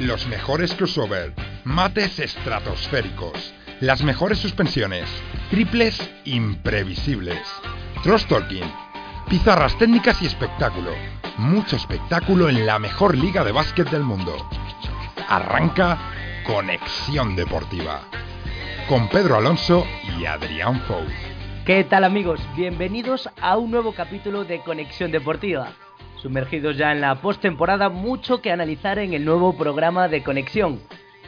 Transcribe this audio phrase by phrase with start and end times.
[0.00, 1.34] Los mejores crossover,
[1.64, 5.08] mates estratosféricos, las mejores suspensiones,
[5.50, 7.42] triples imprevisibles,
[8.04, 8.72] Trust Talking,
[9.28, 10.92] pizarras técnicas y espectáculo.
[11.36, 14.36] Mucho espectáculo en la mejor liga de básquet del mundo.
[15.28, 15.98] Arranca
[16.46, 18.02] Conexión Deportiva.
[18.88, 19.84] Con Pedro Alonso
[20.16, 21.02] y Adrián Fou.
[21.66, 22.40] ¿Qué tal amigos?
[22.54, 25.72] Bienvenidos a un nuevo capítulo de Conexión Deportiva.
[26.22, 30.80] Sumergidos ya en la postemporada, mucho que analizar en el nuevo programa de Conexión.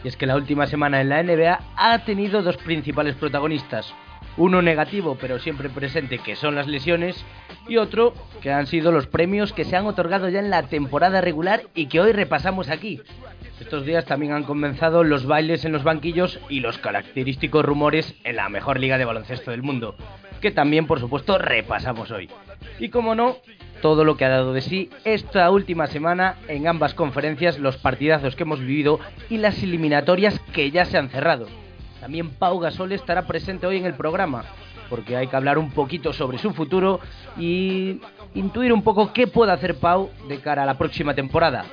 [0.03, 3.95] Y es que la última semana en la NBA ha tenido dos principales protagonistas.
[4.37, 7.25] Uno negativo pero siempre presente que son las lesiones
[7.69, 11.21] y otro que han sido los premios que se han otorgado ya en la temporada
[11.21, 13.01] regular y que hoy repasamos aquí.
[13.61, 18.37] Estos días también han comenzado los bailes en los banquillos y los característicos rumores en
[18.37, 19.95] la mejor liga de baloncesto del mundo,
[20.41, 22.29] que también por supuesto repasamos hoy.
[22.79, 23.37] Y como no,
[23.81, 28.37] todo lo que ha dado de sí esta última semana en ambas conferencias, los partidazos
[28.37, 31.47] que hemos vivido y las eliminatorias que ya se han cerrado.
[32.01, 34.45] También Pau Gasol estará presente hoy en el programa,
[34.89, 37.01] porque hay que hablar un poquito sobre su futuro
[37.39, 38.01] y
[38.35, 41.67] intuir un poco qué puede hacer Pau de cara a la próxima temporada.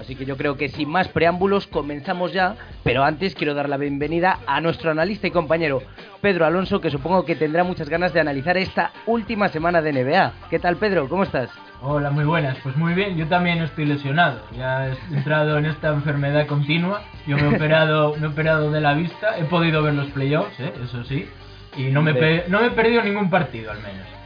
[0.00, 3.76] Así que yo creo que sin más preámbulos comenzamos ya, pero antes quiero dar la
[3.76, 5.82] bienvenida a nuestro analista y compañero
[6.22, 10.32] Pedro Alonso, que supongo que tendrá muchas ganas de analizar esta última semana de NBA.
[10.48, 11.06] ¿Qué tal Pedro?
[11.06, 11.50] ¿Cómo estás?
[11.82, 12.56] Hola, muy buenas.
[12.62, 14.40] Pues muy bien, yo también estoy lesionado.
[14.56, 17.02] Ya he entrado en esta enfermedad continua.
[17.26, 20.58] Yo me he operado, me he operado de la vista, he podido ver los playoffs,
[20.60, 20.72] ¿eh?
[20.82, 21.28] eso sí,
[21.76, 22.12] y no me,
[22.48, 24.19] no me he perdido ningún partido al menos.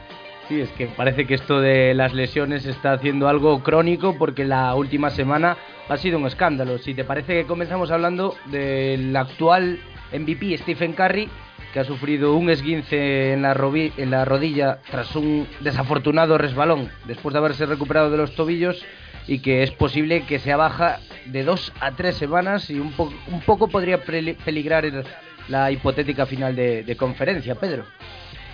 [0.47, 4.75] Sí, es que parece que esto de las lesiones está haciendo algo crónico porque la
[4.75, 5.57] última semana
[5.89, 6.77] ha sido un escándalo.
[6.77, 9.79] Si te parece que comenzamos hablando del actual
[10.13, 11.29] MVP Stephen Curry,
[11.73, 13.57] que ha sufrido un esguince en la,
[13.97, 18.85] en la rodilla tras un desafortunado resbalón después de haberse recuperado de los tobillos
[19.27, 23.41] y que es posible que sea baja de dos a tres semanas y un, un
[23.41, 24.85] poco podría peligrar
[25.47, 27.85] la hipotética final de conferencia, Pedro.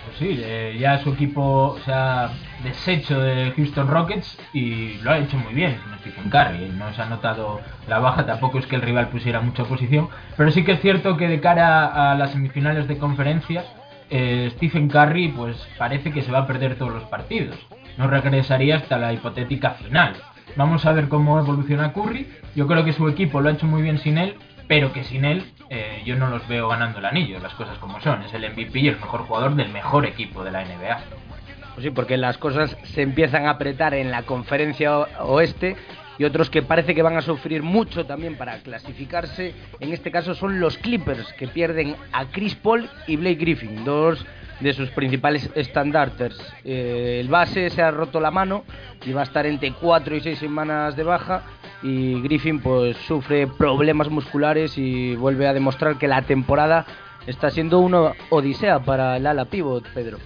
[0.04, 2.30] Pues sí, eh, ya su equipo se ha
[2.64, 6.68] deshecho de Houston Rockets y lo ha hecho muy bien Stephen Curry.
[6.76, 10.50] No se ha notado la baja, tampoco es que el rival pusiera mucha oposición, pero
[10.50, 13.64] sí que es cierto que de cara a las semifinales de conferencias,
[14.10, 17.56] eh, Stephen Curry pues parece que se va a perder todos los partidos.
[17.96, 20.14] No regresaría hasta la hipotética final.
[20.56, 22.26] Vamos a ver cómo evoluciona Curry.
[22.54, 24.34] Yo creo que su equipo lo ha hecho muy bien sin él,
[24.68, 28.00] pero que sin él eh, yo no los veo ganando el anillo, las cosas como
[28.00, 28.22] son.
[28.22, 31.00] Es el MVP y el mejor jugador del mejor equipo de la NBA.
[31.74, 35.76] Pues sí, porque las cosas se empiezan a apretar en la conferencia oeste
[36.18, 39.54] y otros que parece que van a sufrir mucho también para clasificarse.
[39.80, 44.24] En este caso son los Clippers, que pierden a Chris Paul y Blake Griffin, dos
[44.60, 46.38] de sus principales estandartes.
[46.64, 48.64] Eh, el base se ha roto la mano
[49.04, 51.42] y va a estar entre 4 y 6 semanas de baja
[51.82, 56.86] y Griffin pues sufre problemas musculares y vuelve a demostrar que la temporada
[57.26, 60.18] está siendo una odisea para el ala pivot, Pedro.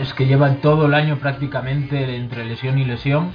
[0.00, 3.32] Es que llevan todo el año prácticamente entre lesión y lesión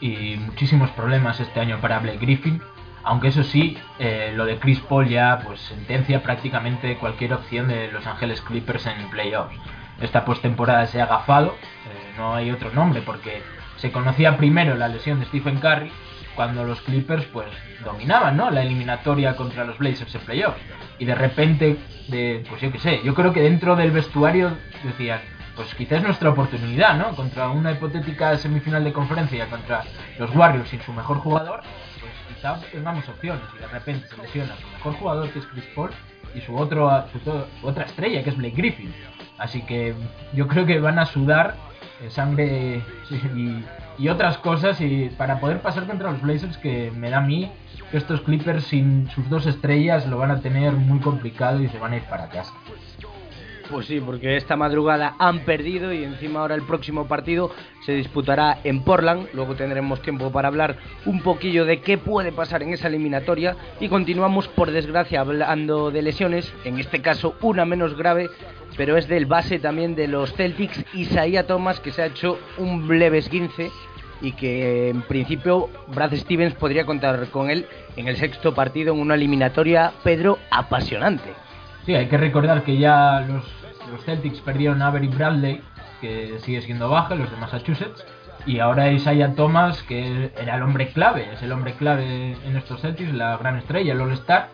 [0.00, 2.60] y muchísimos problemas este año para Blake Griffin.
[3.04, 7.92] Aunque eso sí, eh, lo de Chris Paul ya pues sentencia prácticamente cualquier opción de
[7.92, 9.56] Los Ángeles Clippers en playoffs.
[10.00, 13.42] Esta postemporada se ha agafado, eh, no hay otro nombre porque
[13.76, 15.90] se conocía primero la lesión de Stephen Curry
[16.36, 17.48] cuando los Clippers pues
[17.84, 18.50] dominaban ¿no?
[18.50, 20.60] la eliminatoria contra los Blazers en playoffs.
[20.98, 21.76] Y de repente,
[22.08, 25.20] de, pues yo qué sé, yo creo que dentro del vestuario decían,
[25.56, 27.16] pues quizás nuestra oportunidad, ¿no?
[27.16, 29.82] Contra una hipotética semifinal de conferencia contra
[30.18, 31.62] los Warriors sin su mejor jugador,
[31.98, 33.42] pues quizá tengamos opciones.
[33.56, 35.90] Y de repente se lesiona su mejor jugador que es Chris Paul
[36.34, 38.94] y su, otro, su, otra estrella que es Blake Griffin.
[39.38, 39.94] Así que
[40.34, 41.56] yo creo que van a sudar
[42.10, 42.82] sangre
[43.34, 43.64] y
[43.98, 47.50] y otras cosas y para poder pasar contra los Blazers que me da a mí
[47.90, 51.78] que estos Clippers sin sus dos estrellas lo van a tener muy complicado y se
[51.78, 52.52] van a ir para casa.
[53.70, 57.50] Pues sí, porque esta madrugada han perdido y encima ahora el próximo partido
[57.84, 59.28] se disputará en Portland.
[59.32, 63.56] Luego tendremos tiempo para hablar un poquillo de qué puede pasar en esa eliminatoria.
[63.80, 66.52] Y continuamos, por desgracia, hablando de lesiones.
[66.64, 68.30] En este caso, una menos grave,
[68.76, 72.98] pero es del base también de los Celtics, Isaiah Thomas, que se ha hecho un
[72.98, 73.70] leve 15
[74.22, 77.66] y que en principio Brad Stevens podría contar con él
[77.96, 81.45] en el sexto partido en una eliminatoria, Pedro, apasionante.
[81.86, 83.44] Sí, hay que recordar que ya los,
[83.92, 85.62] los Celtics perdieron a Avery Bradley,
[86.00, 88.04] que sigue siendo baja, los de Massachusetts,
[88.44, 92.80] y ahora Isaiah Thomas, que era el hombre clave, es el hombre clave en estos
[92.80, 94.48] Celtics, la gran estrella, el All-Star,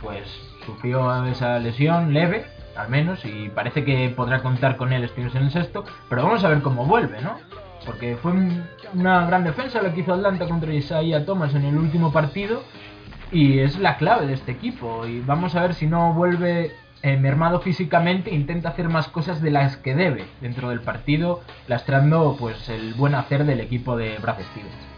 [0.00, 0.28] pues
[0.64, 2.46] sufrió esa lesión leve,
[2.76, 6.44] al menos, y parece que podrá contar con él Stevens en el sexto, pero vamos
[6.44, 7.36] a ver cómo vuelve, ¿no?
[7.84, 8.32] Porque fue
[8.94, 12.62] una gran defensa lo que hizo Atlanta contra Isaiah Thomas en el último partido,
[13.32, 15.06] y es la clave de este equipo.
[15.06, 19.50] Y vamos a ver si no vuelve eh, mermado físicamente, intenta hacer más cosas de
[19.50, 24.40] las que debe dentro del partido, lastrando pues el buen hacer del equipo de Brad
[24.40, 24.96] Stevens.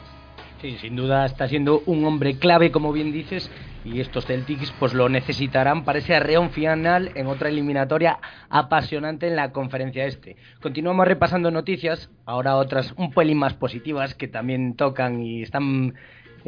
[0.61, 3.49] Sí, sin duda está siendo un hombre clave, como bien dices,
[3.85, 8.19] y estos Celtics pues lo necesitarán para ese arreón final en otra eliminatoria
[8.51, 10.37] apasionante en la conferencia este.
[10.61, 15.95] Continuamos repasando noticias, ahora otras un pelín más positivas que también tocan y están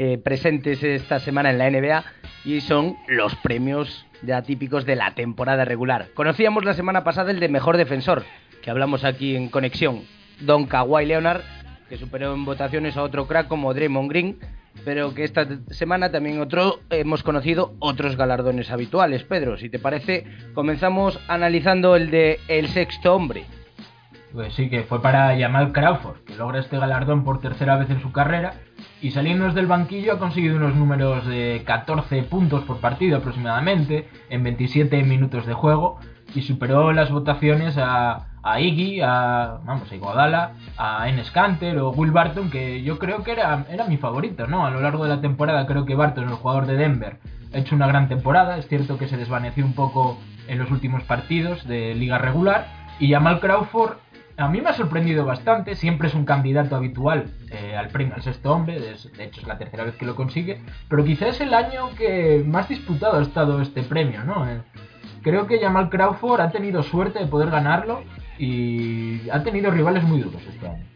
[0.02, 2.04] eh, presentes esta semana en la NBA
[2.46, 6.08] y son los premios ya típicos de la temporada regular.
[6.14, 8.24] Conocíamos la semana pasada el de mejor defensor,
[8.62, 10.04] que hablamos aquí en Conexión,
[10.40, 11.42] Don Kawhi Leonard,
[11.90, 14.38] que superó en votaciones a otro crack como Draymond Green,
[14.86, 19.24] pero que esta semana también otro hemos conocido otros galardones habituales.
[19.24, 20.24] Pedro, si te parece,
[20.54, 23.44] comenzamos analizando el de El sexto hombre.
[24.32, 28.00] Pues sí, que fue para Jamal Crawford, que logra este galardón por tercera vez en
[28.00, 28.54] su carrera
[29.02, 34.44] y saliendo del banquillo ha conseguido unos números de 14 puntos por partido aproximadamente en
[34.44, 35.98] 27 minutos de juego
[36.32, 41.90] y superó las votaciones a, a Iggy, a, vamos, a Iguodala, a Enes Kanter o
[41.90, 44.64] Will Barton, que yo creo que era, era mi favorito, ¿no?
[44.64, 47.18] A lo largo de la temporada creo que Barton, el jugador de Denver,
[47.52, 51.02] ha hecho una gran temporada, es cierto que se desvaneció un poco en los últimos
[51.02, 52.68] partidos de liga regular
[53.00, 53.94] y Jamal Crawford
[54.40, 58.22] a mí me ha sorprendido bastante, siempre es un candidato habitual eh, al premio al
[58.22, 58.92] sexto hombre, de,
[59.24, 62.68] hecho es la tercera vez que lo consigue, pero quizás es el año que más
[62.68, 64.48] disputado ha estado este premio, ¿no?
[64.48, 64.62] Eh,
[65.22, 68.02] creo que Jamal Crawford ha tenido suerte de poder ganarlo
[68.38, 70.86] y ha tenido rivales muy duros este año.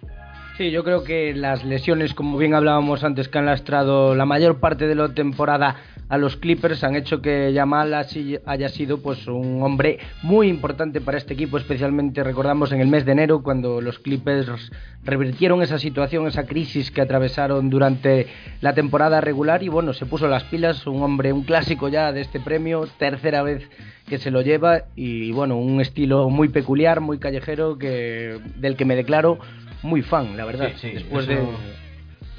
[0.56, 4.60] Sí, yo creo que las lesiones, como bien hablábamos antes, que han lastrado la mayor
[4.60, 5.74] parte de la temporada
[6.08, 11.18] a los Clippers han hecho que Yamal haya sido pues un hombre muy importante para
[11.18, 14.70] este equipo, especialmente recordamos en el mes de enero cuando los Clippers
[15.02, 18.28] revirtieron esa situación, esa crisis que atravesaron durante
[18.60, 22.20] la temporada regular y bueno, se puso las pilas, un hombre, un clásico ya de
[22.20, 23.68] este premio, tercera vez
[24.06, 28.84] que se lo lleva y bueno, un estilo muy peculiar, muy callejero que del que
[28.84, 29.38] me declaro
[29.84, 30.70] muy fan, la verdad.
[30.82, 31.46] Después de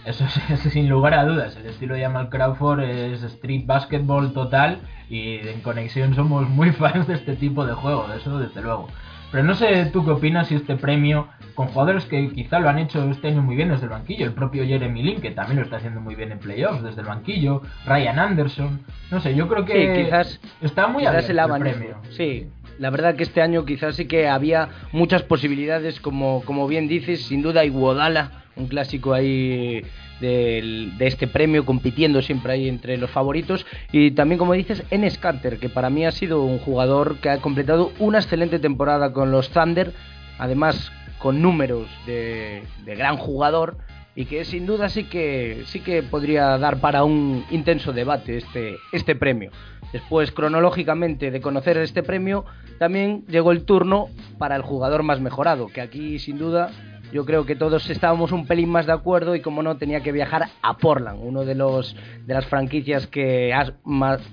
[0.06, 1.56] eso es, sin lugar a dudas.
[1.58, 7.08] El estilo de Jamal Crawford es street basketball total y en conexión somos muy fans
[7.08, 8.88] de este tipo de juego, de eso desde luego.
[9.32, 12.78] Pero no sé tú qué opinas si este premio, con jugadores que quizá lo han
[12.78, 15.64] hecho este año muy bien desde el banquillo, el propio Jeremy Lin, que también lo
[15.64, 18.82] está haciendo muy bien en playoffs desde el banquillo, Ryan Anderson,
[19.12, 21.98] no sé, yo creo que quizás, está muy quizás el, el premio.
[22.12, 22.48] Sí,
[22.80, 27.24] la verdad que este año quizás sí que había muchas posibilidades, como, como bien dices,
[27.24, 29.82] sin duda Iguodala un clásico ahí
[30.20, 33.66] de, este premio, compitiendo siempre ahí entre los favoritos.
[33.92, 37.42] Y también, como dices, Enes Carter, que para mí ha sido un jugador que ha
[37.42, 39.94] completado una excelente temporada con los Thunder,
[40.38, 43.78] además con números de, de gran jugador
[44.16, 48.78] y que sin duda sí que sí que podría dar para un intenso debate este
[48.92, 49.52] este premio.
[49.96, 52.44] Después cronológicamente de conocer este premio,
[52.80, 56.70] también llegó el turno para el jugador más mejorado, que aquí sin duda
[57.14, 60.12] yo creo que todos estábamos un pelín más de acuerdo y como no tenía que
[60.12, 63.58] viajar a Portland, uno de los de las franquicias que,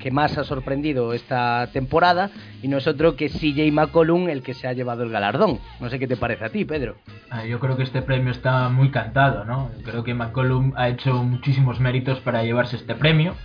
[0.01, 4.55] que más ha sorprendido esta temporada y no es otro que CJ McCollum el que
[4.55, 5.61] se ha llevado el galardón.
[5.79, 6.97] No sé qué te parece a ti, Pedro.
[7.31, 9.71] Ah, yo creo que este premio está muy cantado, ¿no?
[9.85, 13.37] Creo que McCollum ha hecho muchísimos méritos para llevarse este premio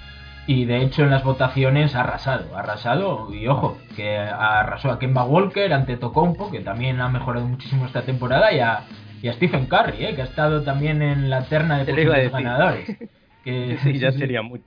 [0.47, 4.97] y de hecho en las votaciones ha arrasado, ha arrasado y ojo, que arrasó a
[4.97, 8.85] Kemba Walker ante Tocompo, que también ha mejorado muchísimo esta temporada y a,
[9.21, 10.15] y a Stephen Curry, ¿eh?
[10.15, 12.97] que ha estado también en la terna de posibles ganadores.
[13.43, 14.63] Que, sí, ya sería mucho.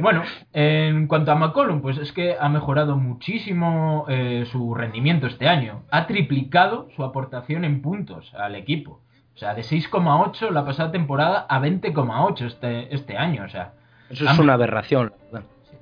[0.00, 5.48] Bueno, en cuanto a McCollum, pues es que ha mejorado muchísimo eh, su rendimiento este
[5.48, 5.82] año.
[5.90, 9.00] Ha triplicado su aportación en puntos al equipo.
[9.34, 13.44] O sea, de 6,8 la pasada temporada a 20,8 este, este año.
[13.44, 13.74] O sea,
[14.10, 15.12] eso es una aberración.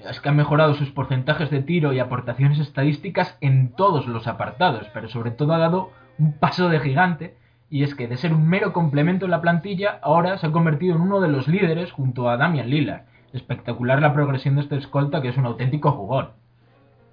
[0.08, 4.86] es que han mejorado sus porcentajes de tiro y aportaciones estadísticas en todos los apartados,
[4.92, 7.36] pero sobre todo ha dado un paso de gigante
[7.70, 10.96] y es que de ser un mero complemento en la plantilla, ahora se ha convertido
[10.96, 13.02] en uno de los líderes junto a Damian Lillard.
[13.32, 16.30] Espectacular la progresión de este escolta que es un auténtico jugón.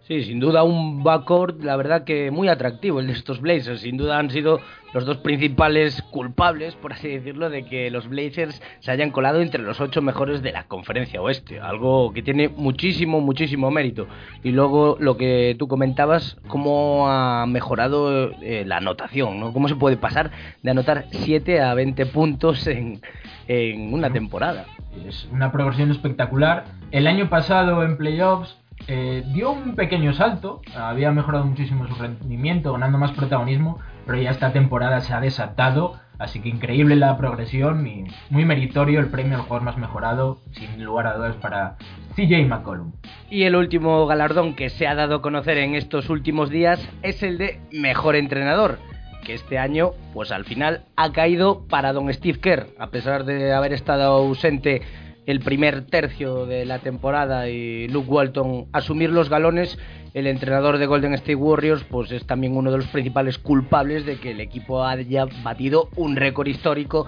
[0.08, 3.82] Sí, sin duda un backcourt, la verdad que muy atractivo el de estos Blazers.
[3.82, 4.60] Sin duda han sido
[4.94, 9.64] los dos principales culpables, por así decirlo, de que los Blazers se hayan colado entre
[9.64, 11.60] los ocho mejores de la conferencia oeste.
[11.60, 14.06] Algo que tiene muchísimo, muchísimo mérito.
[14.44, 19.54] Y luego lo que tú comentabas, cómo ha mejorado eh, la anotación, ¿no?
[19.54, 20.30] Cómo se puede pasar
[20.62, 23.02] de anotar 7 a 20 puntos en,
[23.48, 24.68] en una temporada.
[25.08, 26.66] Es una progresión espectacular.
[26.92, 28.56] El año pasado en playoffs
[28.88, 34.32] eh, dio un pequeño salto, había mejorado muchísimo su rendimiento, ganando más protagonismo, pero ya
[34.32, 39.38] esta temporada se ha desatado, así que increíble la progresión y muy meritorio el premio
[39.38, 41.78] al jugador más mejorado, sin lugar a dudas, para
[42.16, 42.92] CJ McCollum.
[43.30, 47.24] Y el último galardón que se ha dado a conocer en estos últimos días es
[47.24, 48.78] el de mejor entrenador
[49.26, 53.52] que este año, pues al final ha caído para don Steve Kerr, a pesar de
[53.52, 54.84] haber estado ausente
[55.26, 59.78] el primer tercio de la temporada y Luke Walton asumir los galones,
[60.14, 64.18] el entrenador de Golden State Warriors pues es también uno de los principales culpables de
[64.18, 67.08] que el equipo haya batido un récord histórico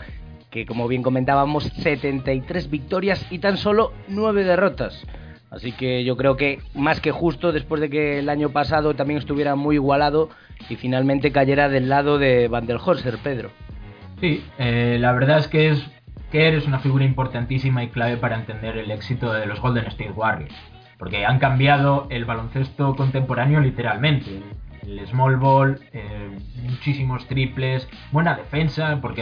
[0.50, 5.06] que como bien comentábamos 73 victorias y tan solo 9 derrotas.
[5.50, 9.20] Así que yo creo que más que justo después de que el año pasado también
[9.20, 10.30] estuviera muy igualado
[10.70, 13.52] y finalmente cayera del lado de Van der Horser, Pedro.
[14.20, 15.97] Sí, eh, la verdad es que es
[16.32, 20.12] que eres una figura importantísima y clave para entender el éxito de los Golden State
[20.12, 20.56] Warriors,
[20.98, 24.42] porque han cambiado el baloncesto contemporáneo literalmente.
[24.82, 29.22] El small ball, eh, muchísimos triples, buena defensa, porque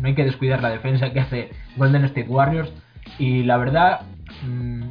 [0.00, 2.72] no hay que descuidar la defensa que hace Golden State Warriors.
[3.18, 4.00] Y la verdad,
[4.44, 4.82] mm,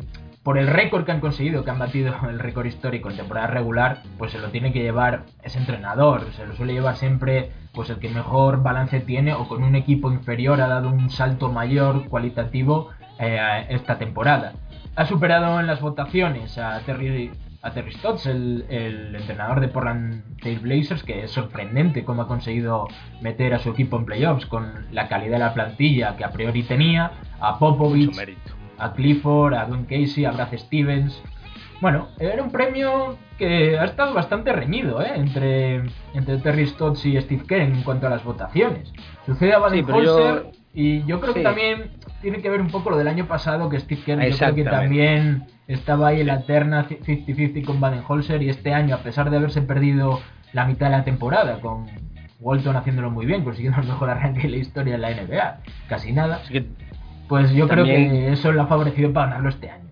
[0.46, 4.04] por el récord que han conseguido, que han batido el récord histórico en temporada regular,
[4.18, 8.00] pues se lo tiene que llevar ese entrenador, se lo suele llevar siempre pues el
[8.00, 12.90] que mejor balance tiene o con un equipo inferior ha dado un salto mayor cualitativo
[13.20, 14.54] eh, esta temporada.
[14.96, 18.66] Ha superado en las votaciones a Terry, a Terry Stotts, el,
[19.14, 22.88] entrenador de Portland Trail Blazers, que es sorprendente cómo ha conseguido
[23.22, 26.64] meter a su equipo en playoffs con la calidad de la plantilla que a priori
[26.64, 28.18] tenía, a Popovich,
[28.78, 31.22] a Clifford, a Don Casey, a Brad Stevens,
[31.82, 35.12] bueno, era un premio que ha estado bastante reñido ¿eh?
[35.16, 38.92] entre, entre Terry Stotts y Steve Kerr en cuanto a las votaciones.
[39.26, 41.92] Sucede a Baden-Holzer y yo creo que también
[42.22, 44.64] tiene que ver un poco lo del año pasado que Steve Kerr yo creo que
[44.64, 49.38] también estaba ahí en la terna 50-50 con Baden-Holzer y este año a pesar de
[49.38, 50.22] haberse perdido
[50.54, 51.88] la mitad de la temporada con
[52.40, 56.12] Walton haciéndolo muy bien, consiguiendo el mejor arranque de la historia en la NBA, casi
[56.12, 56.42] nada.
[57.28, 59.85] Pues yo creo que eso lo ha favorecido para ganarlo este año.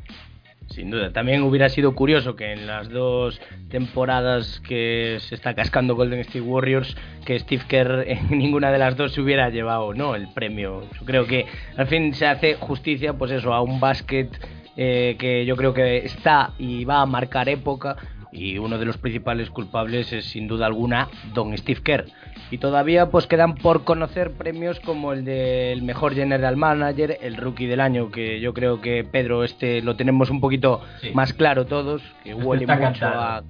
[0.74, 1.14] Sin duda.
[1.14, 3.40] También hubiera sido curioso que en las dos
[3.70, 8.98] temporadas que se está cascando Golden State Warriors, que Steve Kerr en ninguna de las
[8.98, 10.82] dos se hubiera llevado no el premio.
[11.00, 11.46] Yo creo que
[11.78, 14.30] al fin se hace justicia, pues eso, a un básquet
[14.76, 17.96] eh, que yo creo que está y va a marcar época.
[18.34, 22.06] Y uno de los principales culpables es sin duda alguna Don Steve Kerr.
[22.50, 27.68] Y todavía pues quedan por conocer premios como el del mejor general manager, el rookie
[27.68, 30.82] del año, que yo creo que Pedro este lo tenemos un poquito
[31.14, 33.44] más claro todos, que huele mucho a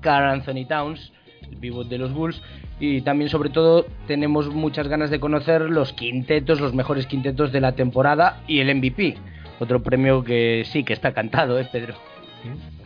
[0.00, 1.12] Carl Anthony Towns,
[1.50, 2.42] el pivot de los Bulls,
[2.80, 7.60] y también sobre todo tenemos muchas ganas de conocer los quintetos, los mejores quintetos de
[7.60, 9.16] la temporada y el MVP,
[9.58, 11.94] otro premio que sí que está cantado, ¿eh, Pedro?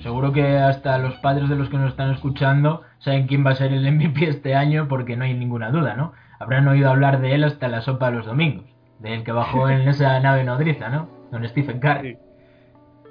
[0.02, 3.54] Seguro que hasta los padres de los que nos están escuchando saben quién va a
[3.54, 6.12] ser el MVP este año porque no hay ninguna duda, ¿no?
[6.40, 8.64] Habrán oído hablar de él hasta la sopa de los domingos,
[8.98, 11.08] del que bajó en esa nave nodriza, ¿no?
[11.30, 12.18] Don Stephen Curry.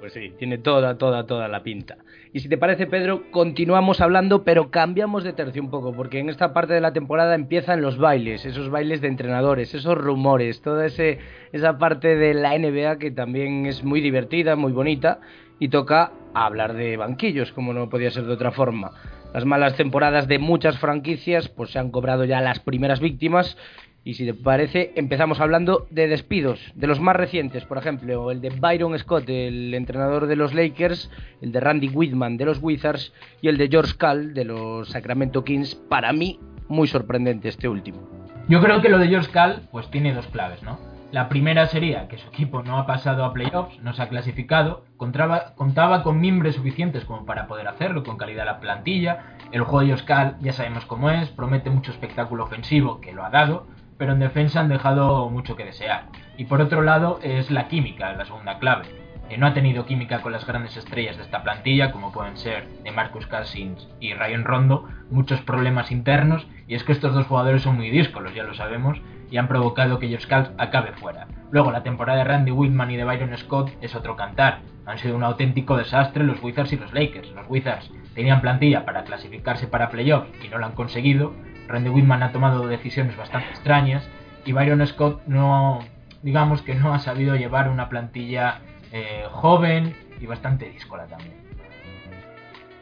[0.00, 1.96] Pues sí, tiene toda, toda, toda la pinta.
[2.32, 6.28] Y si te parece, Pedro, continuamos hablando, pero cambiamos de tercio un poco, porque en
[6.28, 10.84] esta parte de la temporada empiezan los bailes, esos bailes de entrenadores, esos rumores, toda
[10.84, 11.20] ese,
[11.52, 15.20] esa parte de la NBA que también es muy divertida, muy bonita,
[15.58, 18.92] y toca hablar de banquillos, como no podía ser de otra forma.
[19.34, 23.56] Las malas temporadas de muchas franquicias pues se han cobrado ya las primeras víctimas
[24.04, 28.40] y si te parece empezamos hablando de despidos, de los más recientes, por ejemplo, el
[28.40, 31.10] de Byron Scott, el entrenador de los Lakers,
[31.40, 35.44] el de Randy Whitman de los Wizards y el de George Call de los Sacramento
[35.44, 38.08] Kings, para mí muy sorprendente este último.
[38.48, 40.91] Yo creo que lo de George Call pues tiene dos claves, ¿no?
[41.12, 44.86] La primera sería que su equipo no ha pasado a playoffs, no se ha clasificado,
[44.96, 49.36] contaba, con miembros suficientes como para poder hacerlo, con calidad la plantilla.
[49.52, 53.28] El juego de Oscar ya sabemos cómo es, promete mucho espectáculo ofensivo, que lo ha
[53.28, 53.66] dado,
[53.98, 56.06] pero en defensa han dejado mucho que desear.
[56.38, 58.86] Y por otro lado es la química, la segunda clave.
[59.28, 62.68] eh, no ha tenido química con las grandes estrellas de esta plantilla, como pueden ser
[62.84, 67.62] de Marcus Cousins y Ryan Rondo, muchos problemas internos, y es que estos dos jugadores
[67.62, 68.98] son muy díscolos, ya lo sabemos,
[69.32, 71.26] y han provocado que George Karl acabe fuera.
[71.50, 74.58] Luego, la temporada de Randy Whitman y de Byron Scott es otro cantar.
[74.84, 77.30] Han sido un auténtico desastre los Wizards y los Lakers.
[77.30, 81.32] Los Wizards tenían plantilla para clasificarse para playoffs y no lo han conseguido.
[81.66, 84.06] Randy Whitman ha tomado decisiones bastante extrañas
[84.44, 85.78] y Byron Scott no,
[86.22, 88.60] digamos que no ha sabido llevar una plantilla
[88.92, 91.40] eh, joven y bastante díscola también.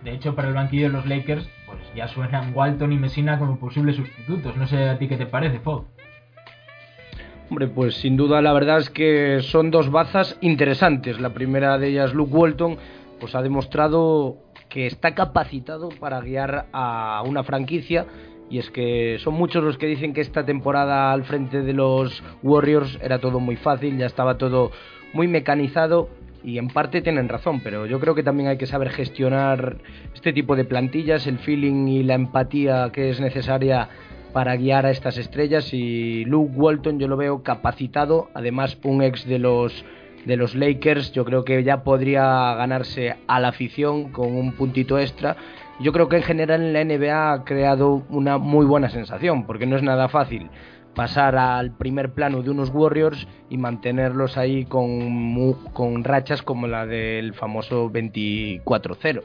[0.02, 3.61] De hecho, para el banquillo de los Lakers, pues ya suenan Walton y Messina como
[3.61, 4.57] posibles sustitutos.
[4.57, 5.87] No sé a ti qué te parece, Fog.
[7.50, 11.21] Hombre, pues sin duda la verdad es que son dos bazas interesantes.
[11.21, 12.78] La primera de ellas, Luke Walton,
[13.19, 14.37] pues ha demostrado
[14.69, 18.07] que está capacitado para guiar a una franquicia
[18.49, 22.23] y es que son muchos los que dicen que esta temporada al frente de los
[22.45, 24.71] Warriors era todo muy fácil, ya estaba todo
[25.12, 26.09] muy mecanizado
[26.45, 29.78] y en parte tienen razón, pero yo creo que también hay que saber gestionar
[30.14, 33.88] este tipo de plantillas, el feeling y la empatía que es necesaria
[34.32, 39.26] para guiar a estas estrellas y Luke Walton yo lo veo capacitado, además un ex
[39.26, 39.84] de los
[40.25, 44.99] de los Lakers, yo creo que ya podría ganarse a la afición con un puntito
[44.99, 45.37] extra.
[45.80, 49.64] Yo creo que en general en la NBA ha creado una muy buena sensación, porque
[49.64, 50.50] no es nada fácil
[50.94, 56.87] pasar al primer plano de unos Warriors y mantenerlos ahí con, con rachas como la
[56.87, 59.22] del famoso 24-0.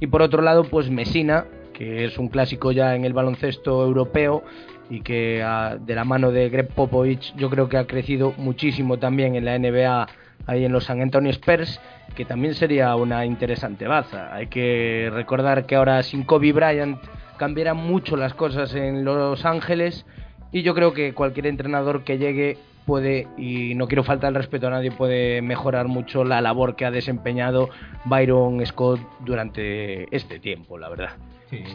[0.00, 4.42] Y por otro lado, pues Messina, que es un clásico ya en el baloncesto europeo
[4.88, 8.98] y que ah, de la mano de Greg Popovich yo creo que ha crecido muchísimo
[8.98, 10.06] también en la NBA
[10.46, 11.80] ahí en los San Antonio Spurs,
[12.14, 14.34] que también sería una interesante baza.
[14.34, 16.98] Hay que recordar que ahora sin Kobe Bryant
[17.36, 20.06] cambiarán mucho las cosas en Los Ángeles
[20.52, 24.66] y yo creo que cualquier entrenador que llegue puede, y no quiero faltar el respeto
[24.66, 27.70] a nadie, puede mejorar mucho la labor que ha desempeñado
[28.04, 31.10] Byron Scott durante este tiempo, la verdad.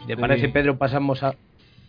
[0.06, 0.76] ¿Te parece, Pedro?
[0.76, 1.34] Pasamos a...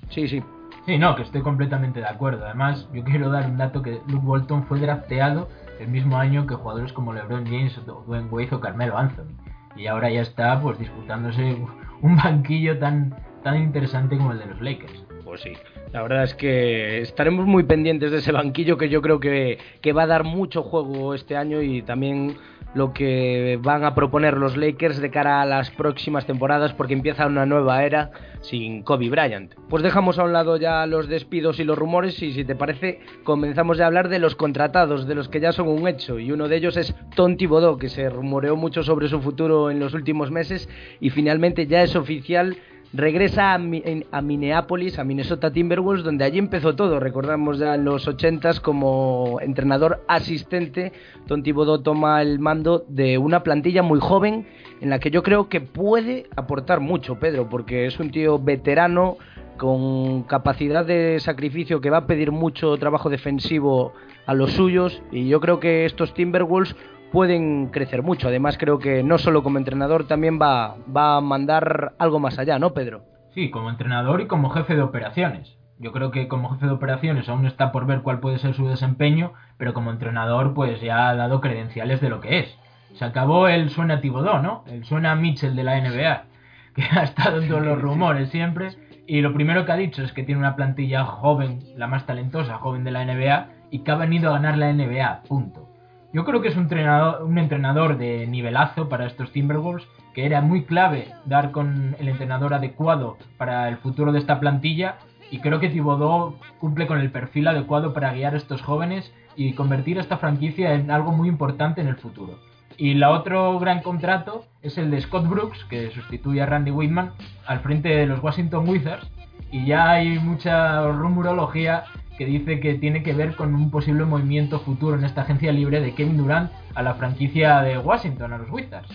[0.09, 0.41] Sí, sí.
[0.85, 2.45] Sí, no, que estoy completamente de acuerdo.
[2.45, 5.47] Además, yo quiero dar un dato que Luke Walton fue drafteado
[5.79, 9.35] el mismo año que jugadores como LeBron James, Dwayne Wade o Carmelo Anthony.
[9.75, 11.57] Y ahora ya está pues disputándose
[12.01, 15.05] un banquillo tan, tan interesante como el de los Lakers.
[15.23, 15.53] Pues sí,
[15.93, 19.93] la verdad es que estaremos muy pendientes de ese banquillo que yo creo que, que
[19.93, 22.35] va a dar mucho juego este año y también
[22.73, 27.27] lo que van a proponer los Lakers de cara a las próximas temporadas porque empieza
[27.27, 29.53] una nueva era sin Kobe Bryant.
[29.69, 33.01] Pues dejamos a un lado ya los despidos y los rumores y si te parece
[33.23, 36.47] comenzamos a hablar de los contratados, de los que ya son un hecho y uno
[36.47, 40.31] de ellos es Tonti Bodó que se rumoreó mucho sobre su futuro en los últimos
[40.31, 42.57] meses y finalmente ya es oficial
[42.93, 46.99] regresa a, Minneapolis, a Minnesota Timberwolves, donde allí empezó todo.
[46.99, 50.91] Recordamos ya en los 80 como entrenador asistente,
[51.27, 54.45] Tom Thibodeau toma el mando de una plantilla muy joven
[54.81, 59.17] en la que yo creo que puede aportar mucho, Pedro, porque es un tío veterano
[59.57, 63.93] con capacidad de sacrificio que va a pedir mucho trabajo defensivo
[64.25, 66.75] a los suyos y yo creo que estos Timberwolves
[67.11, 68.27] pueden crecer mucho.
[68.27, 72.57] Además, creo que no solo como entrenador, también va, va a mandar algo más allá,
[72.59, 73.03] ¿no, Pedro?
[73.33, 75.57] Sí, como entrenador y como jefe de operaciones.
[75.79, 78.67] Yo creo que como jefe de operaciones aún está por ver cuál puede ser su
[78.67, 82.57] desempeño, pero como entrenador pues ya ha dado credenciales de lo que es.
[82.93, 84.63] Se acabó el suena Tibodó, ¿no?
[84.67, 86.23] El suena Mitchell de la NBA,
[86.75, 88.69] que ha estado en todos los rumores siempre.
[89.07, 92.59] Y lo primero que ha dicho es que tiene una plantilla joven, la más talentosa,
[92.59, 95.70] joven de la NBA, y que ha venido a ganar la NBA, punto.
[96.13, 100.41] Yo creo que es un entrenador, un entrenador de nivelazo para estos Timberwolves, que era
[100.41, 104.97] muy clave dar con el entrenador adecuado para el futuro de esta plantilla
[105.31, 109.53] y creo que Thibodeau cumple con el perfil adecuado para guiar a estos jóvenes y
[109.53, 112.39] convertir esta franquicia en algo muy importante en el futuro.
[112.77, 117.11] Y la otro gran contrato es el de Scott Brooks, que sustituye a Randy Whitman
[117.45, 119.09] al frente de los Washington Wizards.
[119.51, 121.83] Y ya hay mucha rumorología
[122.21, 125.81] que dice que tiene que ver con un posible movimiento futuro en esta agencia libre
[125.81, 128.89] de Kevin Durant a la franquicia de Washington, a los Wizards.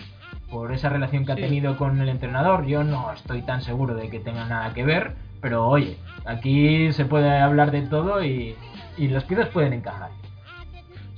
[0.49, 4.09] Por esa relación que ha tenido con el entrenador, yo no estoy tan seguro de
[4.09, 5.11] que tenga nada que ver,
[5.41, 8.55] pero oye, aquí se puede hablar de todo y,
[8.97, 10.11] y las piezas pueden encajar.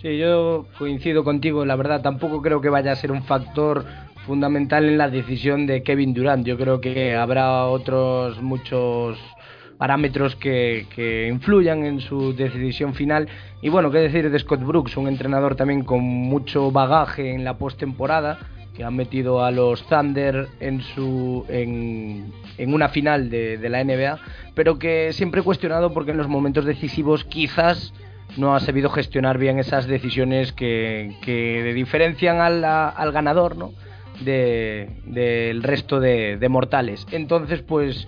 [0.02, 3.86] Sí, yo coincido contigo, la verdad tampoco creo que vaya a ser un factor
[4.26, 6.44] fundamental en la decisión de Kevin Durant.
[6.44, 9.20] Yo creo que habrá otros muchos
[9.80, 13.30] parámetros que, influyan en su decisión final.
[13.62, 17.58] Y bueno, qué decir de Scott Brooks, un entrenador también con mucho bagaje en la
[17.58, 18.38] postemporada,
[18.76, 23.82] que ha metido a los Thunder en, su, en, en una final de, de, la
[23.84, 24.20] NBA,
[24.54, 27.94] pero que siempre he cuestionado porque en los momentos decisivos quizás
[28.36, 33.72] no ha sabido gestionar bien esas decisiones que, que diferencian al, al ganador, ¿no?
[34.22, 37.08] del resto de, de, mortales.
[37.12, 38.06] Entonces, pues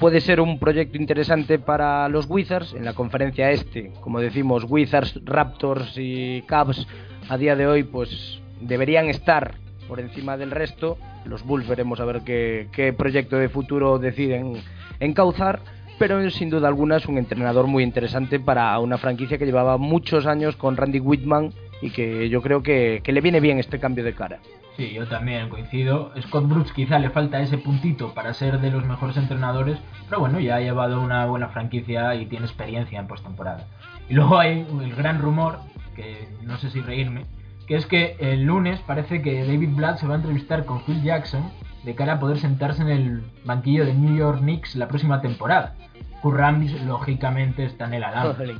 [0.00, 3.92] puede ser un proyecto interesante para los Wizards en la conferencia este.
[4.00, 6.86] Como decimos, Wizards, Raptors y Cavs
[7.28, 9.54] a día de hoy, pues deberían estar
[9.88, 10.98] por encima del resto.
[11.24, 14.54] Los Bulls veremos a ver qué, proyecto de futuro deciden
[15.00, 15.60] encauzar
[15.98, 20.26] pero sin duda alguna es un entrenador muy interesante para una franquicia que llevaba muchos
[20.26, 24.12] años con Randy Whitman y que yo creo que le viene bien este cambio de
[24.12, 24.40] cara.
[24.76, 26.12] Sí, yo también coincido.
[26.20, 30.38] Scott Brooks quizá le falta ese puntito para ser de los mejores entrenadores, pero bueno,
[30.38, 33.66] ya ha llevado una buena franquicia y tiene experiencia en postemporada.
[34.08, 35.60] Y luego hay el gran rumor,
[35.94, 37.24] que no sé si reírme,
[37.66, 41.02] que es que el lunes parece que David Blatt se va a entrevistar con Phil
[41.02, 41.50] Jackson
[41.82, 45.74] de cara a poder sentarse en el banquillo de New York Knicks la próxima temporada.
[46.20, 46.40] Kurt
[46.84, 48.56] lógicamente, está en el alambre.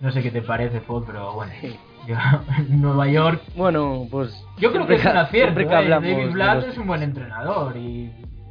[0.00, 1.52] No sé qué te parece, Fod, pero bueno.
[2.68, 3.42] Nueva York.
[3.56, 4.44] Bueno, pues.
[4.58, 5.60] Yo creo que es un acierto.
[5.60, 5.66] ¿eh?
[5.66, 8.10] David Blatt es un buen entrenador y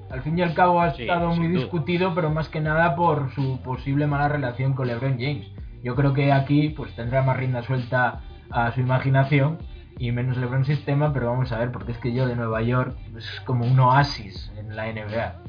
[0.10, 3.62] al fin y al cabo ha estado muy discutido, pero más que nada por su
[3.62, 5.48] posible mala relación con LeBron James.
[5.84, 9.58] Yo creo que aquí pues tendrá más rienda suelta a su imaginación
[10.00, 12.96] y menos LeBron sistema, pero vamos a ver, porque es que yo de Nueva York
[13.18, 15.47] es como un oasis en la NBA.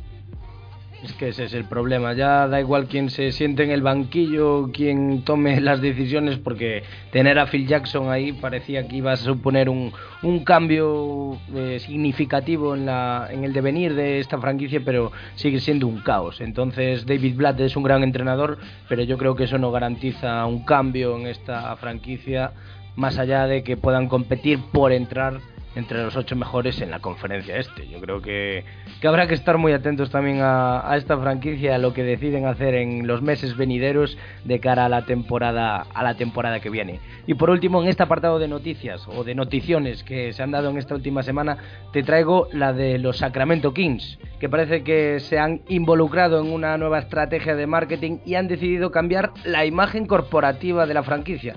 [1.03, 2.13] Es que ese es el problema.
[2.15, 6.83] Ya da igual quién se siente en el banquillo, quién tome las decisiones, porque
[7.13, 12.75] tener a Phil Jackson ahí parecía que iba a suponer un, un cambio eh, significativo
[12.75, 16.41] en, la, en el devenir de esta franquicia, pero sigue siendo un caos.
[16.41, 18.59] Entonces David Blatt es un gran entrenador,
[18.89, 22.53] pero yo creo que eso no garantiza un cambio en esta franquicia,
[22.97, 25.41] más allá de que puedan competir por entrar
[25.79, 27.89] entre los ocho mejores en la conferencia este.
[27.89, 28.65] Yo creo que,
[29.05, 32.75] habrá que estar muy atentos también a, a, esta franquicia, a lo que deciden hacer
[32.75, 37.01] en los meses venideros de cara a la temporada a la temporada que viene.
[37.27, 40.69] Y por último, en este apartado de noticias o de noticiones que se han dado
[40.71, 41.59] en esta última semana,
[41.93, 46.77] te traigo la de los Sacramento Kings, que parece que se han involucrado en una
[46.77, 51.55] nueva estrategia de marketing y han decidido cambiar la imagen corporativa de la franquicia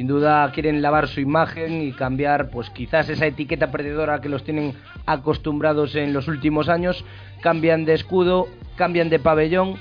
[0.00, 4.42] sin duda quieren lavar su imagen y cambiar pues quizás esa etiqueta perdedora que los
[4.44, 4.72] tienen
[5.04, 7.04] acostumbrados en los últimos años,
[7.42, 9.74] cambian de escudo, cambian de pabellón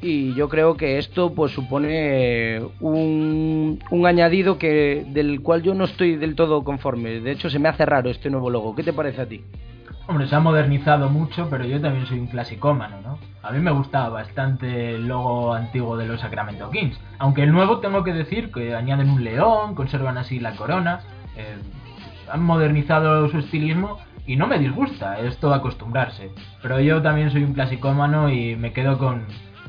[0.00, 5.86] y yo creo que esto pues supone un, un añadido que del cual yo no
[5.86, 7.18] estoy del todo conforme.
[7.18, 8.76] De hecho se me hace raro este nuevo logo.
[8.76, 9.42] ¿Qué te parece a ti?
[10.08, 13.18] Hombre, se ha modernizado mucho, pero yo también soy un clasicómano, ¿no?
[13.42, 16.98] A mí me gustaba bastante el logo antiguo de los Sacramento Kings.
[17.18, 21.00] Aunque el nuevo tengo que decir que añaden un león, conservan así la corona,
[21.36, 21.58] eh,
[22.32, 26.30] han modernizado su estilismo y no me disgusta, es todo acostumbrarse.
[26.62, 29.26] Pero yo también soy un clasicómano y me quedo con,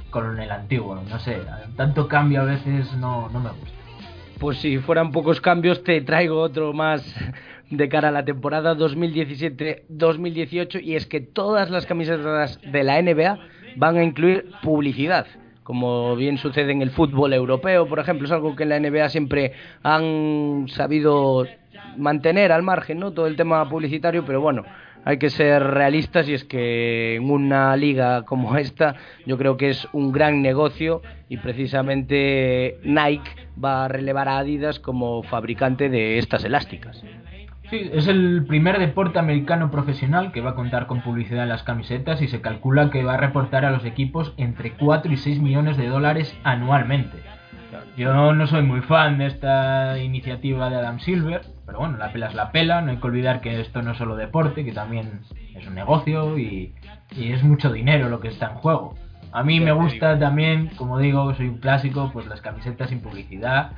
[0.09, 1.41] con el antiguo, no sé,
[1.75, 3.77] tanto cambio a veces no, no me gusta.
[4.39, 7.03] Pues si fueran pocos cambios te traigo otro más
[7.69, 13.39] de cara a la temporada 2017-2018 y es que todas las camisetas de la NBA
[13.75, 15.27] van a incluir publicidad
[15.69, 19.07] como bien sucede en el fútbol europeo, por ejemplo, es algo que en la NBA
[19.09, 19.51] siempre
[19.83, 21.45] han sabido
[21.95, 23.11] mantener al margen, ¿no?
[23.11, 24.65] Todo el tema publicitario, pero bueno,
[25.05, 28.95] hay que ser realistas y es que en una liga como esta
[29.27, 33.29] yo creo que es un gran negocio y precisamente Nike
[33.63, 37.03] va a relevar a Adidas como fabricante de estas elásticas.
[37.69, 41.61] Sí, es el primer deporte americano profesional que va a contar con publicidad en las
[41.61, 45.39] camisetas y se calcula que va a reportar a los equipos entre 4 y 6
[45.39, 47.19] millones de dólares anualmente.
[47.95, 52.27] Yo no soy muy fan de esta iniciativa de Adam Silver, pero bueno, la pela
[52.27, 55.21] es la pela, no hay que olvidar que esto no es solo deporte, que también
[55.55, 56.73] es un negocio y,
[57.15, 58.95] y es mucho dinero lo que está en juego.
[59.31, 63.71] A mí me gusta también, como digo, soy un clásico, pues las camisetas sin publicidad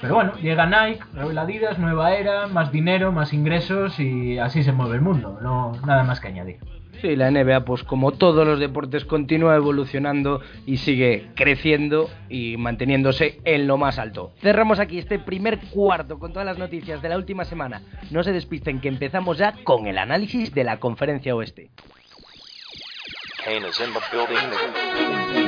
[0.00, 4.72] pero bueno, llega Nike, revela Adidas, nueva era, más dinero, más ingresos y así se
[4.72, 6.56] mueve el mundo, no nada más que añadir.
[7.02, 13.40] Sí, la NBA, pues como todos los deportes, continúa evolucionando y sigue creciendo y manteniéndose
[13.44, 14.32] en lo más alto.
[14.40, 17.82] Cerramos aquí este primer cuarto con todas las noticias de la última semana.
[18.10, 21.70] No se despisten que empezamos ya con el análisis de la conferencia oeste.
[23.44, 25.39] Kane is in the building.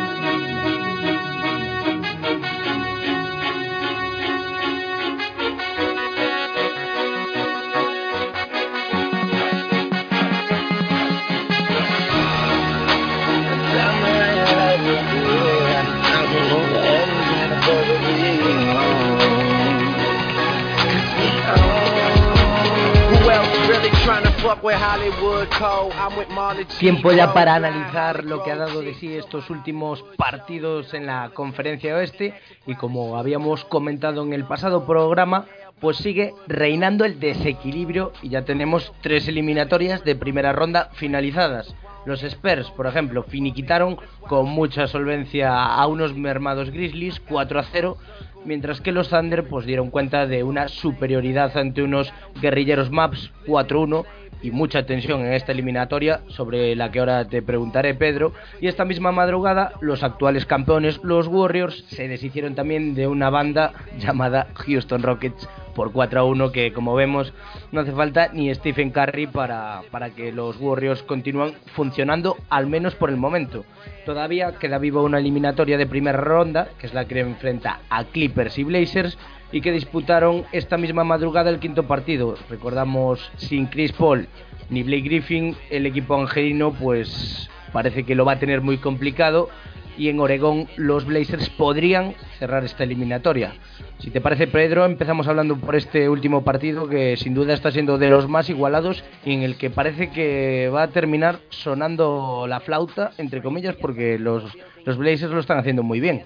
[26.78, 31.30] Tiempo ya para analizar lo que ha dado de sí estos últimos partidos en la
[31.34, 32.34] conferencia oeste
[32.66, 35.46] y como habíamos comentado en el pasado programa,
[35.80, 41.74] pues sigue reinando el desequilibrio y ya tenemos tres eliminatorias de primera ronda finalizadas.
[42.04, 43.96] Los Spurs, por ejemplo, finiquitaron
[44.28, 47.96] con mucha solvencia a unos mermados Grizzlies 4 a 0,
[48.44, 54.04] mientras que los Thunder pues dieron cuenta de una superioridad ante unos guerrilleros Maps 4-1
[54.42, 58.84] y mucha tensión en esta eliminatoria sobre la que ahora te preguntaré Pedro y esta
[58.84, 65.02] misma madrugada los actuales campeones los Warriors se deshicieron también de una banda llamada Houston
[65.02, 67.32] Rockets por 4 a 1 que como vemos
[67.70, 72.94] no hace falta ni Stephen Curry para, para que los Warriors continúen funcionando al menos
[72.94, 73.64] por el momento.
[74.04, 78.58] Todavía queda viva una eliminatoria de primera ronda que es la que enfrenta a Clippers
[78.58, 79.18] y Blazers
[79.52, 82.36] y que disputaron esta misma madrugada el quinto partido.
[82.48, 84.26] Recordamos sin Chris Paul
[84.70, 89.50] ni Blake Griffin el equipo angelino pues parece que lo va a tener muy complicado
[89.96, 93.54] y en Oregón los Blazers podrían cerrar esta eliminatoria.
[93.98, 97.98] Si te parece, Pedro, empezamos hablando por este último partido que sin duda está siendo
[97.98, 102.60] de los más igualados y en el que parece que va a terminar sonando la
[102.60, 104.44] flauta, entre comillas, porque los,
[104.84, 106.24] los Blazers lo están haciendo muy bien.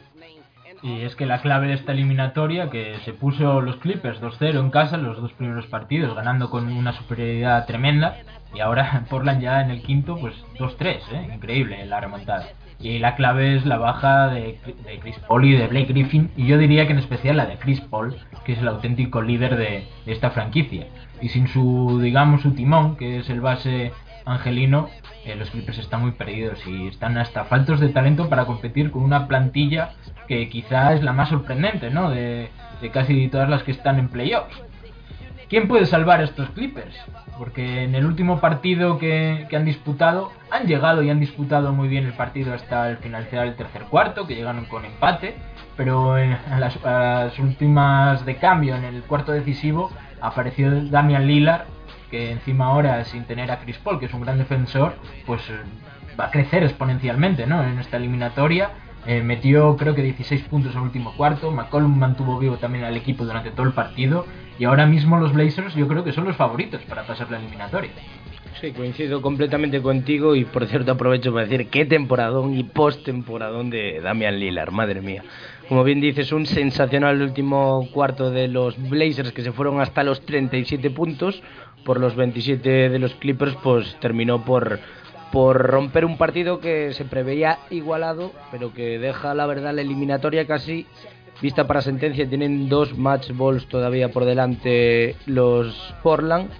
[0.83, 4.71] Y es que la clave de esta eliminatoria, que se puso los Clippers 2-0 en
[4.71, 8.19] casa los dos primeros partidos, ganando con una superioridad tremenda,
[8.55, 11.31] y ahora Portland ya en el quinto, pues 2-3, ¿eh?
[11.35, 12.49] increíble la remontada.
[12.79, 14.59] Y la clave es la baja de,
[15.01, 17.81] Chris Paul y de Blake Griffin, y yo diría que en especial la de Chris
[17.81, 20.87] Paul, que es el auténtico líder de, de esta franquicia.
[21.23, 23.93] Y sin su, digamos, su timón, que es el base
[24.27, 24.91] angelino,
[25.25, 29.03] eh, los Clippers están muy perdidos y están hasta faltos de talento para competir con
[29.03, 29.93] una plantilla
[30.29, 32.11] que quizá es la más sorprendente, ¿no?
[32.11, 32.51] De,
[32.93, 34.63] casi todas las que están en playoffs.
[35.49, 36.95] ¿Quién puede salvar a estos Clippers?
[37.39, 42.05] Porque en el último partido que, han disputado, han llegado y han disputado muy bien
[42.05, 45.37] el partido hasta el finalizar el tercer cuarto, que llegaron con empate,
[45.77, 51.67] pero en, las, las, últimas de cambio, en el cuarto decisivo, apareció Damian Lillard,
[52.11, 54.95] que encima ahora, sin tener a Chris Paul, que es un gran defensor,
[55.27, 55.43] pues
[56.19, 57.63] va a crecer exponencialmente ¿no?
[57.63, 58.71] en esta eliminatoria
[59.07, 61.53] eh, metió creo que 16 puntos en el último cuarto.
[61.53, 64.27] McCollum mantuvo vivo también al equipo durante todo el partido.
[64.59, 67.91] Y ahora mismo los Blazers yo creo que son los favoritos para pasar la eliminatoria.
[68.61, 74.01] Sí, coincido completamente contigo y por cierto aprovecho para decir qué temporadón y post-temporadón de
[74.01, 75.23] Damian Lillard, madre mía.
[75.69, 80.25] Como bien dices, un sensacional último cuarto de los Blazers que se fueron hasta los
[80.25, 81.43] 37 puntos
[81.87, 84.81] por los 27 de los Clippers, pues terminó por
[85.33, 90.47] por romper un partido que se preveía igualado, pero que deja la verdad la eliminatoria
[90.47, 90.87] casi
[91.43, 92.29] vista para sentencia.
[92.29, 96.51] Tienen dos match balls todavía por delante los Portland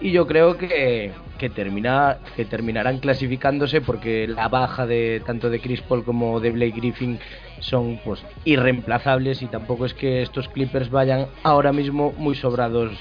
[0.00, 5.60] y yo creo que, que, termina, que terminarán clasificándose porque la baja de tanto de
[5.60, 7.18] Chris Paul como de Blake Griffin
[7.60, 12.92] son pues irreemplazables y tampoco es que estos Clippers vayan ahora mismo muy sobrados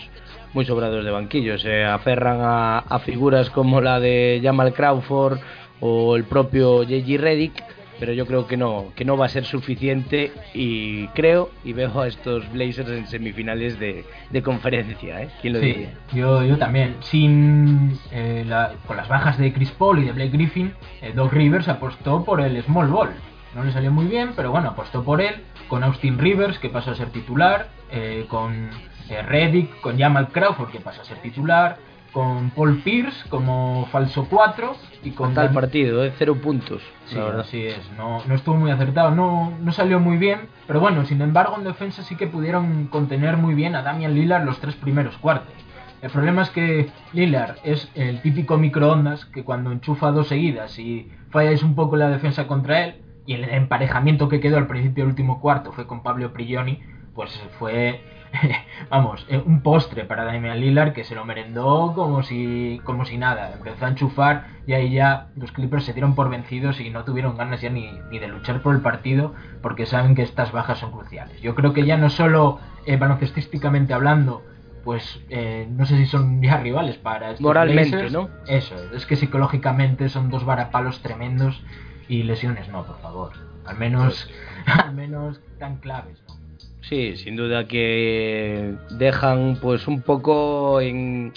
[0.56, 1.60] muy sobrados de banquillo.
[1.60, 5.38] Se aferran a, figuras como la de Jamal Crawford
[5.82, 7.20] o el propio J.G.
[7.20, 7.64] Reddick,
[8.00, 12.00] pero yo creo que no, que no va a ser suficiente y creo y veo
[12.00, 14.06] a estos Blazers en semifinales de,
[14.44, 15.22] conferencia.
[15.22, 15.30] ¿eh?
[15.42, 16.96] ¿Quién lo sí, Yo, yo también.
[17.02, 18.46] Sin, eh,
[18.88, 22.40] con las bajas de Chris Paul y de Blake Griffin, eh, Doc Rivers apostó por
[22.40, 23.10] el small ball.
[23.54, 25.36] No le salió muy bien, pero bueno, apostó por él,
[25.68, 28.70] con Austin Rivers, que pasó a ser titular, eh, con
[29.10, 31.78] Reddick, con Jamal Crawford, que pasa a ser titular,
[32.12, 36.14] con Paul Pierce como falso 4 y con tal partido, ¿eh?
[36.18, 36.82] cero puntos.
[37.08, 41.04] Sí, así es, no, no estuvo muy acertado, no, no salió muy bien, pero bueno,
[41.04, 44.76] sin embargo en defensa sí que pudieron contener muy bien a Damian Lillard los tres
[44.76, 45.54] primeros cuartos.
[46.02, 51.12] El problema es que Lillard es el típico microondas que cuando enchufa dos seguidas y
[51.32, 55.12] falláis un poco la defensa contra él, y el emparejamiento que quedó al principio del
[55.12, 56.80] último cuarto fue con Pablo Prigioni,
[57.14, 58.02] pues fue
[58.90, 63.18] vamos, eh, un postre para Damian Lillard que se lo merendó como si, como si
[63.18, 63.54] nada.
[63.54, 67.38] Empezó a enchufar y ahí ya los Clippers se dieron por vencidos y no tuvieron
[67.38, 70.92] ganas ya ni, ni de luchar por el partido porque saben que estas bajas son
[70.92, 71.42] cruciales.
[71.42, 74.44] Yo creo que ya no solo eh, baloncestísticamente hablando,
[74.84, 78.30] pues eh, no sé si son ya rivales para estos Moralmente, ¿no?
[78.48, 81.64] Eso, es que psicológicamente son dos varapalos tremendos
[82.08, 83.32] y lesiones no, por favor.
[83.66, 84.30] Al menos,
[84.66, 86.45] al menos tan claves, ¿no?
[86.90, 91.34] Sí, sin duda que dejan pues un poco en,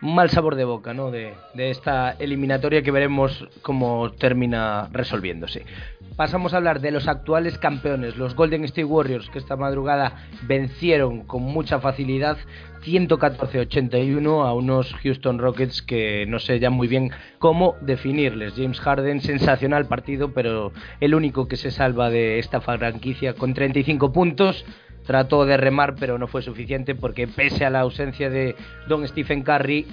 [0.00, 1.10] mal sabor de boca ¿no?
[1.10, 5.64] de, de esta eliminatoria que veremos cómo termina resolviéndose.
[6.16, 11.24] Pasamos a hablar de los actuales campeones, los Golden State Warriors, que esta madrugada vencieron
[11.24, 12.38] con mucha facilidad
[12.86, 18.54] 114-81 a unos Houston Rockets que no sé ya muy bien cómo definirles.
[18.56, 24.12] James Harden, sensacional partido, pero el único que se salva de esta franquicia con 35
[24.12, 24.64] puntos
[25.06, 28.56] trató de remar, pero no fue suficiente porque pese a la ausencia de
[28.88, 29.86] Don Stephen Curry,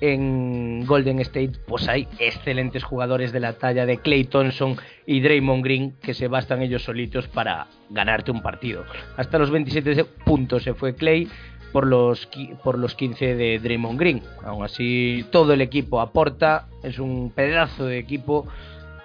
[0.00, 4.76] en Golden State pues hay excelentes jugadores de la talla de Clay Thompson
[5.06, 8.84] y Draymond Green que se bastan ellos solitos para ganarte un partido.
[9.16, 11.28] Hasta los 27 puntos se fue Clay
[11.72, 12.28] por los,
[12.62, 14.22] por los 15 de Draymond Green.
[14.44, 18.46] Aún así todo el equipo aporta, es un pedazo de equipo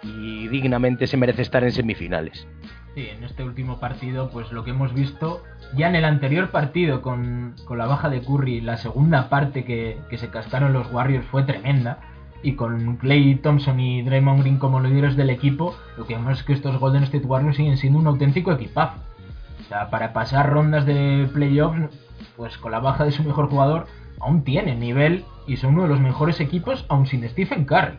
[0.03, 2.47] y dignamente se merece estar en semifinales.
[2.95, 5.41] Sí, en este último partido, pues lo que hemos visto,
[5.75, 10.29] ya en el anterior partido con, la baja de Curry, la segunda parte que, se
[10.29, 11.99] cascaron los Warriors fue tremenda.
[12.43, 16.43] Y con Clay Thompson y Draymond Green como líderes del equipo, lo que vemos es
[16.43, 18.99] que estos Golden State Warriors siguen siendo un auténtico equipazo.
[19.61, 21.89] O sea, para pasar rondas de playoffs,
[22.35, 23.87] pues con la baja de su mejor jugador,
[24.19, 27.97] aún tienen nivel y son uno de los mejores equipos, aún sin Stephen Curry.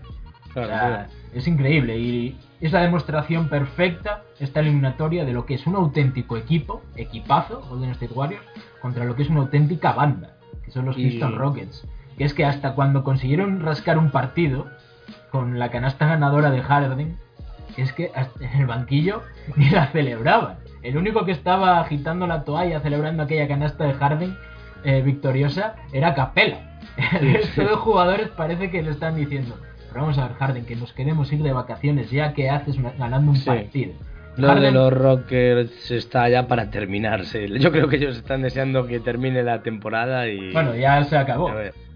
[0.50, 5.66] o sea, es increíble y es la demostración perfecta esta eliminatoria de lo que es
[5.66, 8.44] un auténtico equipo, equipazo, Golden State Warriors,
[8.80, 11.86] contra lo que es una auténtica banda, que son los Houston Rockets.
[12.16, 14.66] Que es que hasta cuando consiguieron rascar un partido
[15.30, 17.18] con la canasta ganadora de Harden,
[17.76, 19.22] es que en el banquillo
[19.56, 20.56] ni la celebraban.
[20.82, 24.38] El único que estaba agitando la toalla celebrando aquella canasta de Harden
[24.84, 26.78] eh, victoriosa era Capella.
[27.20, 29.56] El resto de jugadores parece que le están diciendo,
[30.02, 33.44] vamos a ver, Harden, que nos queremos ir de vacaciones ya que haces ganando un
[33.44, 33.92] partido.
[34.36, 37.48] Lo de los Rockers está ya para terminarse.
[37.60, 40.52] Yo creo que ellos están deseando que termine la temporada y...
[40.52, 41.52] Bueno, ya se acabó.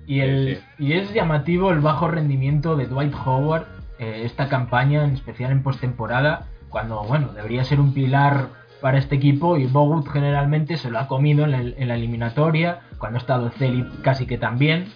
[0.06, 3.66] Y, el, y es llamativo el bajo rendimiento de Dwight Howard
[3.98, 8.48] eh, esta campaña, en especial en postemporada, cuando, bueno, debería ser un pilar
[8.80, 12.80] para este equipo y Bogut generalmente se lo ha comido en la, en la eliminatoria,
[12.98, 14.86] cuando ha estado Celi casi que también.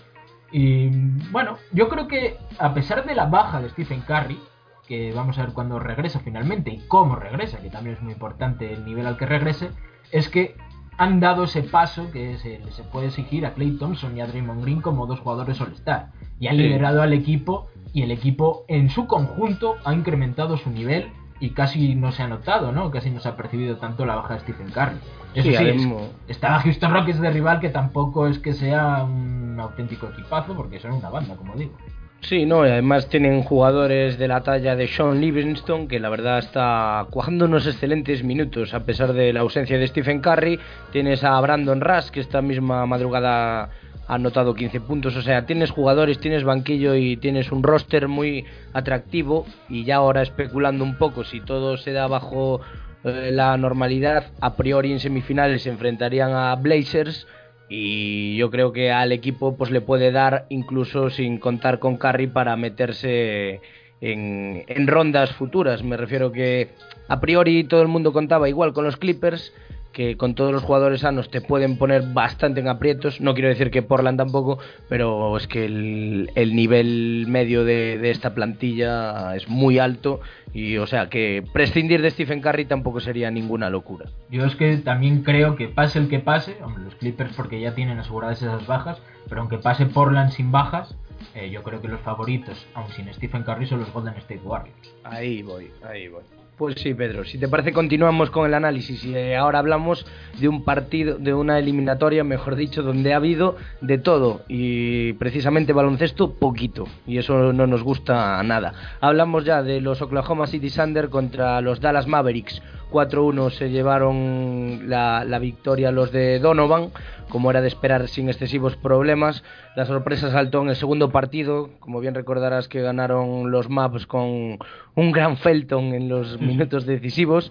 [0.52, 0.88] Y
[1.30, 4.38] bueno, yo creo que a pesar de la baja de Stephen Curry,
[4.86, 8.72] que vamos a ver cuándo regresa finalmente y cómo regresa, que también es muy importante
[8.72, 9.70] el nivel al que regrese,
[10.10, 10.56] es que
[10.98, 14.62] han dado ese paso que se, se puede exigir a Clay Thompson y a Draymond
[14.62, 16.10] Green como dos jugadores All-Star.
[16.38, 21.12] Y han liderado al equipo y el equipo en su conjunto ha incrementado su nivel
[21.42, 22.92] y casi no se ha notado, ¿no?
[22.92, 24.96] Casi no se ha percibido tanto la baja de Stephen Curry.
[25.34, 25.92] Eso sí,
[26.28, 30.92] estaba Houston Rockets de rival que tampoco es que sea un auténtico equipazo porque son
[30.92, 31.72] una banda, como digo.
[32.20, 36.38] Sí, no, y además tienen jugadores de la talla de Sean Livingston, que la verdad
[36.38, 40.60] está cuajando unos excelentes minutos, a pesar de la ausencia de Stephen Curry.
[40.92, 43.70] Tienes a Brandon Rush, que esta misma madrugada
[44.06, 45.16] ha anotado 15 puntos.
[45.16, 49.46] O sea, tienes jugadores, tienes banquillo y tienes un roster muy atractivo.
[49.68, 52.60] Y ya ahora especulando un poco, si todo se da bajo
[53.04, 57.26] eh, la normalidad, a priori en semifinales se enfrentarían a Blazers
[57.68, 62.26] y yo creo que al equipo pues le puede dar incluso sin contar con Curry
[62.26, 63.60] para meterse
[64.00, 65.82] en, en, rondas futuras.
[65.82, 66.70] Me refiero que
[67.08, 69.52] a priori todo el mundo contaba igual con los Clippers
[69.92, 73.20] que con todos los jugadores sanos te pueden poner bastante en aprietos.
[73.20, 79.36] No quiero decir que Portland tampoco, pero es que el, nivel medio de, esta plantilla
[79.36, 80.20] es muy alto
[80.52, 84.06] y o sea que prescindir de Stephen Curry tampoco sería ninguna locura.
[84.30, 87.74] Yo es que también creo que pase el que pase, hombre, los Clippers porque ya
[87.74, 90.96] tienen aseguradas esas bajas, pero aunque pase Portland sin bajas,
[91.34, 94.94] eh, yo creo que los favoritos, aun sin Stephen Curry, son los Golden State Warriors.
[95.04, 96.22] Ahí voy, ahí voy.
[96.58, 97.24] Pues sí, Pedro.
[97.24, 100.06] Si te parece, continuamos con el análisis y eh, ahora hablamos
[100.38, 105.72] de un partido, de una eliminatoria, mejor dicho, donde ha habido de todo y precisamente
[105.72, 108.74] baloncesto poquito y eso no nos gusta nada.
[109.00, 112.62] Hablamos ya de los Oklahoma City Thunder contra los Dallas Mavericks.
[112.92, 116.90] 4-1 se llevaron la, la victoria los de Donovan
[117.32, 119.42] como era de esperar sin excesivos problemas.
[119.74, 124.58] La sorpresa saltó en el segundo partido, como bien recordarás que ganaron los Maps con
[124.94, 127.50] un gran Felton en los minutos decisivos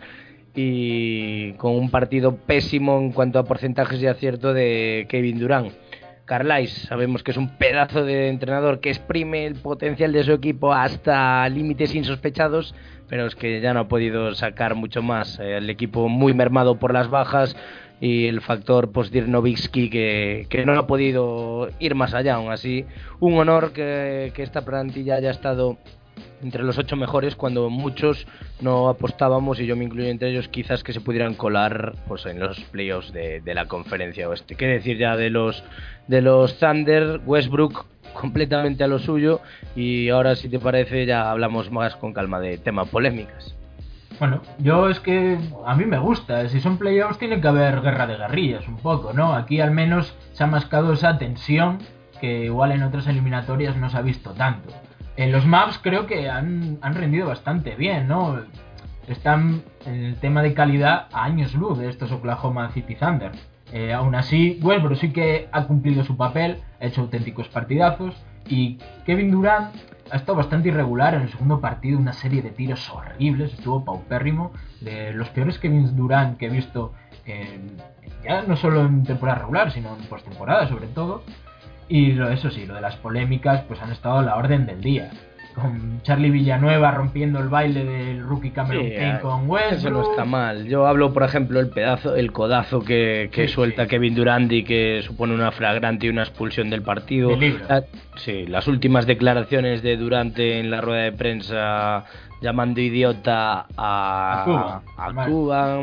[0.53, 5.73] y con un partido pésimo en cuanto a porcentajes de acierto de Kevin Durant.
[6.25, 10.73] Carlais, sabemos que es un pedazo de entrenador que exprime el potencial de su equipo
[10.73, 12.75] hasta límites insospechados,
[13.11, 15.37] pero es que ya no ha podido sacar mucho más.
[15.37, 17.57] El equipo muy mermado por las bajas,
[17.99, 22.35] y el factor Postdirnovitsky que, que no ha podido ir más allá.
[22.35, 22.85] Aún así,
[23.19, 25.77] un honor que, que esta plantilla haya estado
[26.41, 28.25] entre los ocho mejores cuando muchos
[28.61, 32.39] no apostábamos y yo me incluyo entre ellos quizás que se pudieran colar pues en
[32.39, 34.55] los playoffs de, de la conferencia oeste.
[34.55, 35.63] ¿Qué decir ya de los
[36.07, 37.19] de los Thunder?
[37.25, 39.41] Westbrook completamente a lo suyo
[39.75, 43.55] y ahora si te parece ya hablamos más con calma de temas polémicas.
[44.19, 48.05] Bueno, yo es que a mí me gusta, si son playoffs tiene que haber guerra
[48.05, 49.33] de guerrillas un poco, ¿no?
[49.33, 51.79] Aquí al menos se ha mascado esa tensión
[52.19, 54.69] que igual en otras eliminatorias no se ha visto tanto.
[55.17, 58.41] En los maps creo que han, han rendido bastante bien, ¿no?
[59.07, 63.31] Están en el tema de calidad a años luz de estos Oklahoma City Thunder.
[63.73, 68.15] Eh, aún así, Westbrook sí que ha cumplido su papel, ha hecho auténticos partidazos
[68.47, 69.73] y Kevin Durant
[70.11, 74.51] ha estado bastante irregular en el segundo partido, una serie de tiros horribles, estuvo paupérrimo,
[74.81, 76.93] de los peores Kevin Durant que he visto
[78.23, 81.23] ya no solo en temporada regular, sino en postemporada sobre todo.
[81.87, 85.11] Y eso sí, lo de las polémicas pues han estado a la orden del día
[85.53, 89.79] con Charlie Villanueva rompiendo el baile del rookie Cameron Payne con Westbrook.
[89.79, 90.65] Eso no está mal.
[90.65, 95.33] Yo hablo, por ejemplo, el pedazo, el codazo que, suelta Kevin Durant y que supone
[95.33, 97.31] una flagrante y una expulsión del partido.
[98.15, 102.05] sí, las últimas declaraciones de Durant en la rueda de prensa
[102.41, 104.81] llamando idiota a, Cuba.
[104.97, 105.79] A Cuba.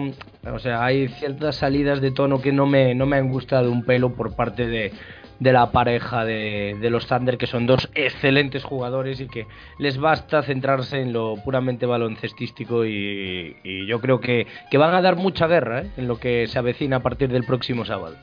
[0.53, 3.85] O sea, hay ciertas salidas de tono que no me, no me han gustado un
[3.85, 4.93] pelo por parte de,
[5.41, 9.47] de la pareja de, los Thunder, que son dos excelentes jugadores y que
[9.79, 14.47] les basta centrarse en lo puramente baloncestístico y, yo creo que,
[14.79, 15.91] van a dar mucha guerra ¿eh?
[15.97, 18.17] en lo que se avecina a partir del próximo sábado.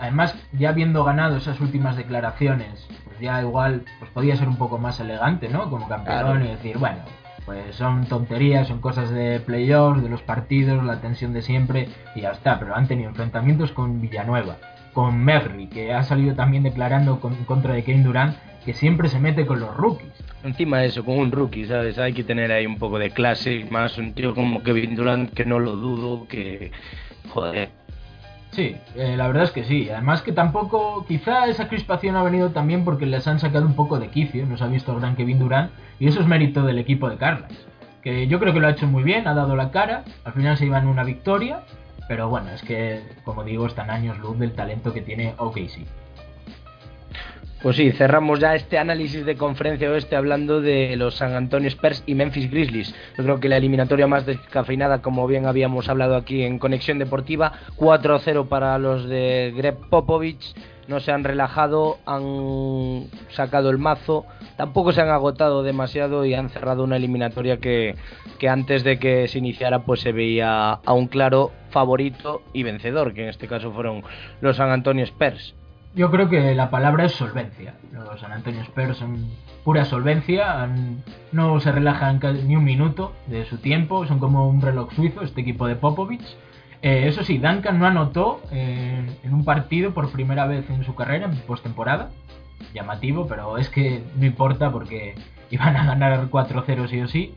[0.00, 4.78] además, ya habiendo ganado esas últimas declaraciones, pues ya igual pues podía ser un poco
[4.78, 5.70] más elegante, ¿no?
[5.70, 6.98] Como campeón y decir, bueno,
[7.44, 12.22] pues son tonterías, son cosas de playoffs, de los partidos, la tensión de siempre y
[12.22, 14.56] ya está, pero han tenido enfrentamientos con Villanueva
[14.92, 19.18] con Merry, que ha salido también declarando con, contra de Kevin Durant, que siempre se
[19.18, 20.12] mete con los rookies.
[20.42, 21.98] Encima de eso, con un rookie, ¿sabes?
[21.98, 25.44] Hay que tener ahí un poco de clase, más un tío como Kevin Durant, que
[25.44, 26.72] no lo dudo, que...
[27.28, 27.70] Joder.
[28.50, 29.88] Sí, eh, la verdad es que sí.
[29.90, 33.98] Además que tampoco, quizá esa crispación ha venido también porque les han sacado un poco
[33.98, 37.16] de quicio, nos ha visto gran Kevin Durant, y eso es mérito del equipo de
[37.16, 37.52] Carlas.
[38.02, 40.56] Que yo creo que lo ha hecho muy bien, ha dado la cara, al final
[40.56, 41.60] se iban una victoria,
[42.08, 45.86] pero bueno, es que, como digo, están años luz del talento que tiene OKC.
[47.62, 52.02] Pues sí, cerramos ya este análisis de conferencia oeste hablando de los San Antonio Spurs
[52.06, 52.94] y Memphis Grizzlies.
[53.18, 57.52] Yo creo que la eliminatoria más descafeinada, como bien habíamos hablado aquí en Conexión Deportiva,
[57.76, 60.54] 4-0 para los de Greg Popovich
[60.90, 64.26] no se han relajado, han sacado el mazo,
[64.56, 67.94] tampoco se han agotado demasiado y han cerrado una eliminatoria que,
[68.46, 73.22] antes de que se iniciara pues se veía a un claro favorito y vencedor, que
[73.22, 74.02] en este caso fueron
[74.40, 75.54] los San Antonio Spurs.
[75.94, 77.74] Yo creo que la palabra es solvencia.
[77.92, 79.28] Los San Antonio Spurs son
[79.64, 80.68] pura solvencia,
[81.30, 85.40] no se relajan ni un minuto de su tiempo, son como un reloj suizo este
[85.40, 86.36] equipo de Popovich
[86.82, 90.94] eh, eso sí, Duncan no anotó eh, en un partido por primera vez en su
[90.94, 92.10] carrera, en postemporada.
[92.74, 95.14] Llamativo, pero es que no importa porque
[95.50, 97.34] iban a ganar 4-0 sí o sí.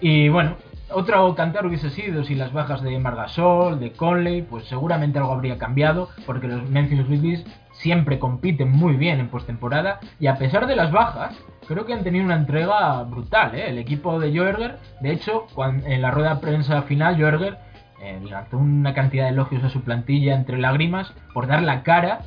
[0.00, 0.56] Y bueno,
[0.90, 5.58] otro cantar hubiese sido si las bajas de Margasol, de Conley, pues seguramente algo habría
[5.58, 10.76] cambiado, porque los Memphis Grizzlies siempre compiten muy bien en postemporada y a pesar de
[10.76, 11.34] las bajas,
[11.66, 13.68] creo que han tenido una entrega brutal, ¿eh?
[13.68, 15.46] El equipo de Joerger, de hecho,
[15.84, 17.58] en la rueda de prensa final, Joerger
[18.04, 22.20] eh, lanzó una cantidad de elogios a su plantilla entre lágrimas por dar la cara.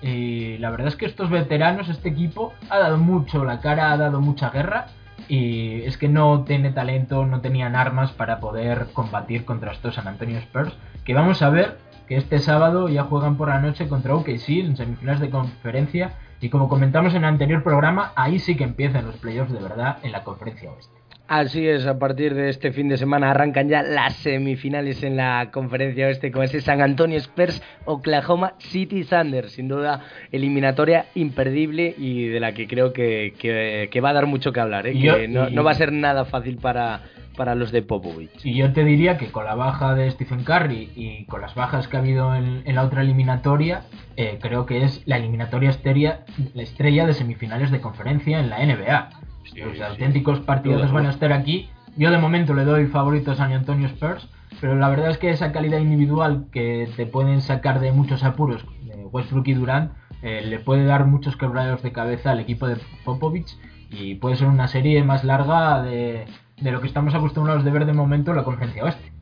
[0.00, 3.96] Y la verdad es que estos veteranos, este equipo, ha dado mucho la cara, ha
[3.96, 4.86] dado mucha guerra.
[5.28, 10.06] Y es que no tiene talento, no tenían armas para poder combatir contra estos San
[10.06, 10.76] Antonio Spurs.
[11.04, 14.76] Que vamos a ver que este sábado ya juegan por la noche contra OKC en
[14.76, 16.14] semifinales de conferencia.
[16.40, 19.98] Y como comentamos en el anterior programa, ahí sí que empiezan los playoffs de verdad
[20.02, 21.05] en la conferencia oeste.
[21.28, 25.50] Así es, a partir de este fin de semana arrancan ya las semifinales en la
[25.50, 32.28] conferencia oeste con ese San Antonio Spurs Oklahoma City Thunder, sin duda eliminatoria imperdible y
[32.28, 34.92] de la que creo que, va a dar mucho que hablar, ¿eh?
[34.92, 37.00] que no, va a ser nada fácil para,
[37.36, 38.44] para los de Popovich.
[38.44, 41.88] Y yo te diría que con la baja de Stephen Curry y con las bajas
[41.88, 43.82] que ha habido en, la otra eliminatoria,
[44.16, 46.20] eh, creo que es la eliminatoria estrella,
[46.54, 49.08] la estrella de semifinales de conferencia en la NBA
[49.54, 51.68] los auténticos partidos van a estar aquí.
[51.96, 54.28] Yo de momento le doy favorito a San Antonio Spurs,
[54.60, 58.64] pero la verdad es que esa calidad individual que te pueden sacar de muchos apuros,
[58.82, 59.92] de Westbrook y Durant,
[60.22, 63.56] eh, le puede dar muchos quebraderos de cabeza al equipo de Popovich
[63.90, 66.26] y puede ser una serie más larga de,
[66.60, 69.12] lo que estamos acostumbrados de ver de momento en la conferencia oeste.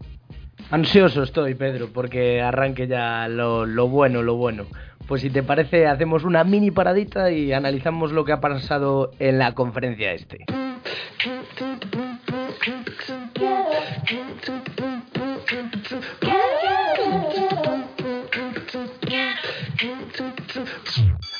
[0.70, 4.66] Ansioso estoy, Pedro, porque arranque ya lo, lo bueno, lo bueno.
[5.06, 9.38] Pues si te parece, hacemos una mini paradita y analizamos lo que ha pasado en
[9.38, 10.46] la conferencia este.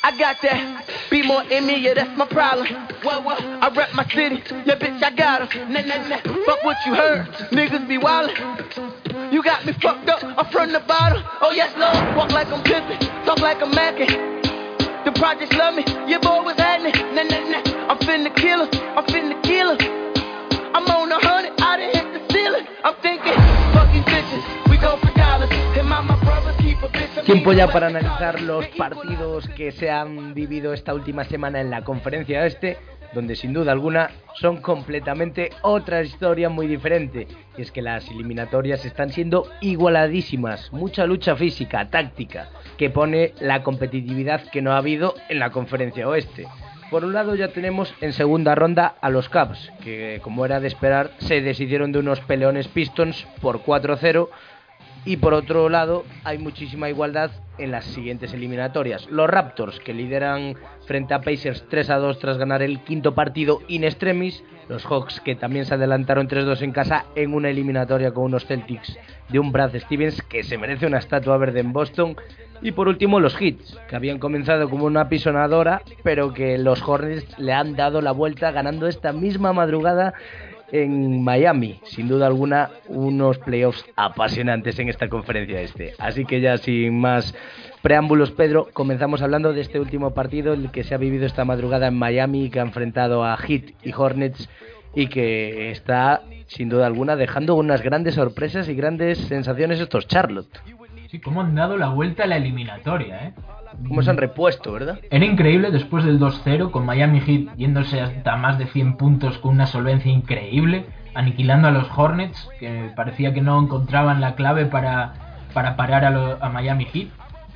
[0.04, 0.84] I got that.
[1.10, 2.68] Be more in me, yeah, that's my problem.
[3.02, 4.36] Well, well, I rep my city.
[4.66, 5.64] Yeah, bitch, I got her.
[5.64, 6.20] Nah, nah, nah.
[6.44, 7.26] Fuck what you heard.
[7.48, 9.32] Niggas be wildin'.
[9.32, 10.22] You got me fucked up.
[10.22, 11.24] I'm from the bottom.
[11.40, 12.16] Oh, yes, Lord.
[12.18, 13.00] Walk like I'm pimpin'.
[13.24, 14.42] Talk like I'm mackin'.
[15.06, 15.84] The projects love me.
[16.06, 16.92] Your boy was happening.
[17.14, 17.88] Nah, nah, nah.
[17.88, 18.70] I'm finna kill her.
[18.98, 19.33] I'm finna
[27.24, 31.82] Tiempo ya para analizar los partidos que se han vivido esta última semana en la
[31.82, 32.76] conferencia este,
[33.14, 37.26] donde sin duda alguna son completamente otra historia muy diferente.
[37.56, 43.62] Y es que las eliminatorias están siendo igualadísimas, mucha lucha física, táctica, que pone la
[43.62, 46.46] competitividad que no ha habido en la conferencia oeste.
[46.90, 50.68] Por un lado ya tenemos en segunda ronda a los Cavs, que como era de
[50.68, 54.28] esperar se deshicieron de unos peleones Pistons por 4-0
[55.04, 59.08] y por otro lado, hay muchísima igualdad en las siguientes eliminatorias.
[59.10, 63.60] Los Raptors, que lideran frente a Pacers 3 a 2 tras ganar el quinto partido
[63.68, 64.42] in extremis.
[64.68, 68.98] Los Hawks, que también se adelantaron 3-2 en casa en una eliminatoria con unos Celtics
[69.28, 72.16] de un Brad Stevens que se merece una estatua verde en Boston.
[72.62, 77.38] Y por último, los Hits, que habían comenzado como una pisonadora, pero que los Hornets
[77.38, 80.14] le han dado la vuelta ganando esta misma madrugada
[80.74, 81.78] en Miami.
[81.84, 85.94] Sin duda alguna, unos playoffs apasionantes en esta conferencia este.
[85.98, 87.32] Así que ya sin más
[87.80, 91.86] preámbulos, Pedro, comenzamos hablando de este último partido, el que se ha vivido esta madrugada
[91.86, 94.48] en Miami, que ha enfrentado a Heat y Hornets
[94.96, 100.60] y que está, sin duda alguna, dejando unas grandes sorpresas y grandes sensaciones estos Charlotte.
[101.14, 103.32] Sí, cómo han dado la vuelta a la eliminatoria, ¿eh?
[103.86, 104.98] Cómo se han repuesto, ¿verdad?
[105.12, 109.52] Era increíble después del 2-0 con Miami Heat yéndose hasta más de 100 puntos con
[109.52, 115.12] una solvencia increíble, aniquilando a los Hornets, que parecía que no encontraban la clave para,
[115.52, 117.06] para parar a, lo- a Miami Heat.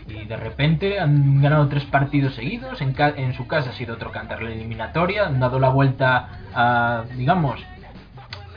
[0.09, 3.95] Y de repente han ganado tres partidos seguidos, en, ca- en su casa ha sido
[3.97, 7.59] otro cantar la eliminatoria, han dado la vuelta a, digamos,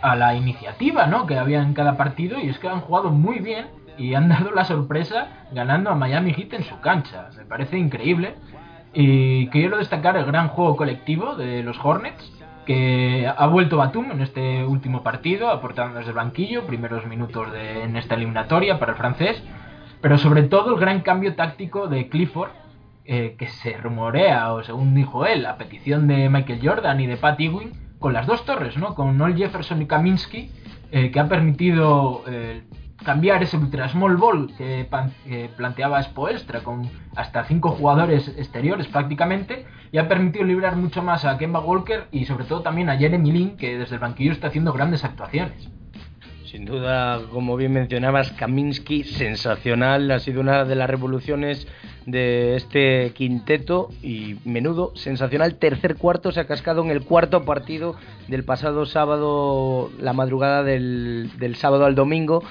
[0.03, 1.25] a la iniciativa ¿no?
[1.27, 3.65] que había en cada partido y es que han jugado muy bien
[3.97, 7.29] y han dado la sorpresa ganando a Miami Heat en su cancha.
[7.37, 8.35] Me parece increíble.
[8.93, 12.31] Y quiero destacar el gran juego colectivo de los Hornets,
[12.65, 17.83] que ha vuelto Batum en este último partido, aportando desde el banquillo, primeros minutos de,
[17.83, 19.41] en esta eliminatoria para el francés,
[20.01, 22.51] pero sobre todo el gran cambio táctico de Clifford,
[23.05, 27.17] eh, que se rumorea, o según dijo él, a petición de Michael Jordan y de
[27.17, 28.93] Pat Ewing, con las dos torres, ¿no?
[28.93, 30.51] Con Noel Jefferson y Kaminsky,
[30.91, 32.63] eh, que ha permitido eh,
[33.03, 38.87] cambiar ese ultra small ball que, pan- que planteaba Spoelstra con hasta cinco jugadores exteriores
[38.87, 42.97] prácticamente y ha permitido librar mucho más a Kemba Walker y sobre todo también a
[42.97, 45.69] Jeremy Lin que desde el banquillo está haciendo grandes actuaciones.
[46.45, 51.65] Sin duda, como bien mencionabas, Kaminsky, sensacional, ha sido una de las revoluciones
[52.05, 57.95] de este quinteto y menudo, sensacional, tercer cuarto, se ha cascado en el cuarto partido
[58.27, 62.43] del pasado sábado, la madrugada del, del sábado al domingo,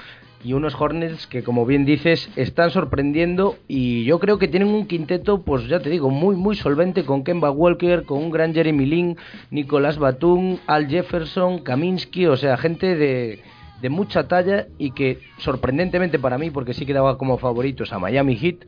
[0.43, 4.87] y unos Hornets que, como bien dices, están sorprendiendo y yo creo que tienen un
[4.87, 8.85] quinteto, pues ya te digo, muy, muy solvente con Kemba Walker, con un gran Jeremy
[8.85, 9.17] Lin,
[9.49, 13.41] Nicolás Batum, Al Jefferson, Kaminsky, o sea, gente de
[13.81, 17.99] de mucha talla y que sorprendentemente para mí, porque sí que daba como favoritos a
[17.99, 18.67] Miami Heat,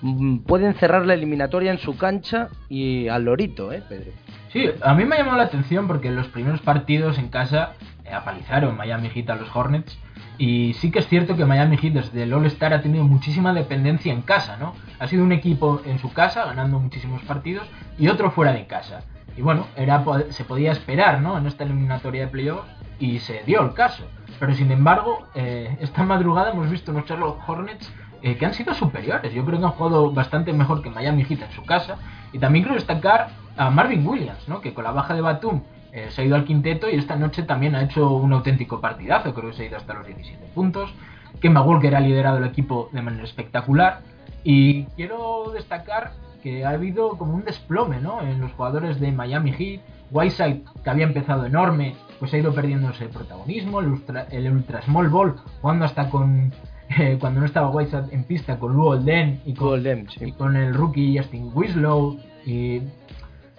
[0.00, 4.10] mm, pueden cerrar la eliminatoria en su cancha y al lorito, ¿eh, Pedro?
[4.52, 7.74] Sí, a mí me ha llamado la atención porque en los primeros partidos en casa
[8.12, 9.98] apalizaron Miami Heat a los Hornets
[10.36, 14.12] y sí que es cierto que Miami Heat desde el All-Star ha tenido muchísima dependencia
[14.12, 14.74] en casa, ¿no?
[14.98, 17.66] Ha sido un equipo en su casa ganando muchísimos partidos
[17.98, 19.02] y otro fuera de casa.
[19.36, 21.38] Y bueno, era, se podía esperar, ¿no?
[21.38, 24.04] En esta eliminatoria de playoffs y se dio el caso.
[24.40, 27.92] Pero sin embargo, eh, esta madrugada hemos visto unos Charlotte Hornets
[28.22, 29.32] eh, que han sido superiores.
[29.32, 31.96] Yo creo que han jugado bastante mejor que Miami Heat en su casa.
[32.32, 34.60] Y también quiero destacar a Marvin Williams, ¿no?
[34.60, 35.62] que con la baja de Batum
[35.94, 39.32] eh, se ha ido al quinteto y esta noche también ha hecho un auténtico partidazo.
[39.32, 40.92] Creo que se ha ido hasta los 17 puntos.
[41.40, 44.00] Kemba Walker ha liderado el equipo de manera espectacular.
[44.42, 46.10] Y quiero destacar
[46.42, 48.20] que ha habido como un desplome ¿no?
[48.22, 49.82] en los jugadores de Miami Heat.
[50.10, 53.78] Whiteside, que había empezado enorme, pues ha ido perdiendo ese protagonismo.
[53.80, 56.52] El ultra, el ultra small ball, jugando hasta con.
[56.98, 60.26] Eh, cuando no estaba Whiteside en pista, con Lou Olden y con, Golden, sí.
[60.26, 62.18] y con el rookie Justin Winslow.
[62.44, 62.82] Y.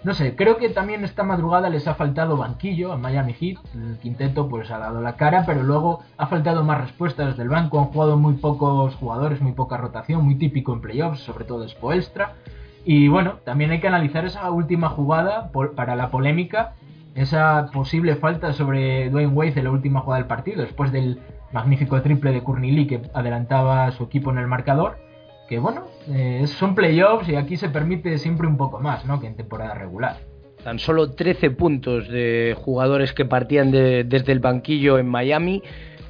[0.06, 3.58] No sé, creo que también esta madrugada les ha faltado banquillo a Miami Heat.
[3.74, 7.80] El quinteto pues ha dado la cara, pero luego ha faltado más respuestas del banco.
[7.80, 11.70] Han jugado muy pocos jugadores, muy poca rotación, muy típico en playoffs, sobre todo de
[11.70, 12.34] Spoelstra.
[12.84, 16.74] Y bueno, también hay que analizar esa última jugada para la polémica,
[17.16, 21.18] esa posible falta sobre Dwayne Wade en la última jugada del partido, después del
[21.50, 24.98] magnífico triple de Lee que adelantaba a su equipo en el marcador.
[25.48, 29.20] Que bueno, eh, son playoffs y aquí se permite siempre un poco más, ¿no?
[29.20, 30.16] Que en temporada regular.
[30.62, 35.62] Tan solo 13 puntos de jugadores que partían desde el banquillo en Miami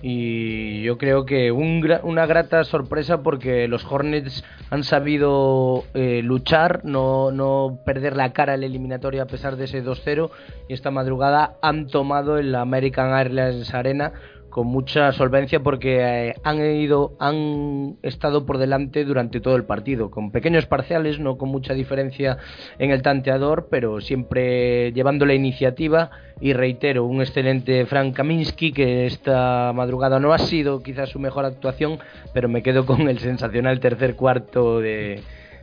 [0.02, 7.32] y yo creo que una grata sorpresa porque los Hornets han sabido eh, luchar, no,
[7.32, 10.30] no perder la cara en la eliminatoria a pesar de ese 2-0
[10.68, 14.12] y esta madrugada han tomado el American Airlines Arena
[14.56, 20.10] con mucha solvencia porque eh, han ido, han estado por delante durante todo el partido,
[20.10, 22.38] con pequeños parciales, no con mucha diferencia
[22.78, 26.10] en el tanteador, pero siempre llevando la iniciativa.
[26.40, 31.44] Y reitero, un excelente Frank Kaminsky que esta madrugada no ha sido quizás su mejor
[31.44, 31.98] actuación,
[32.32, 35.20] pero me quedo con el sensacional tercer cuarto de,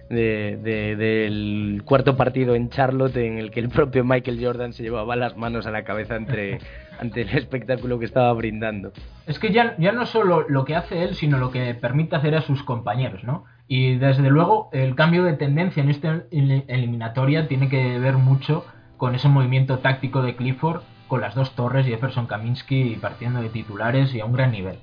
[0.10, 5.36] del cuarto partido en Charlotte en el que el propio Michael Jordan se llevaba las
[5.36, 6.60] manos a la cabeza entre
[7.00, 8.92] ante el espectáculo que estaba brindando.
[9.28, 12.36] Es que ya, ya no solo lo que hace él, sino lo que permite hacer
[12.36, 13.46] a sus compañeros, ¿no?
[13.68, 18.66] Y desde luego el cambio de tendencia en esta eliminatoria tiene que ver mucho
[18.98, 24.14] con ese movimiento táctico de Clifford, con las dos torres, Jefferson Kaminsky partiendo de titulares
[24.14, 24.80] y a un gran nivel.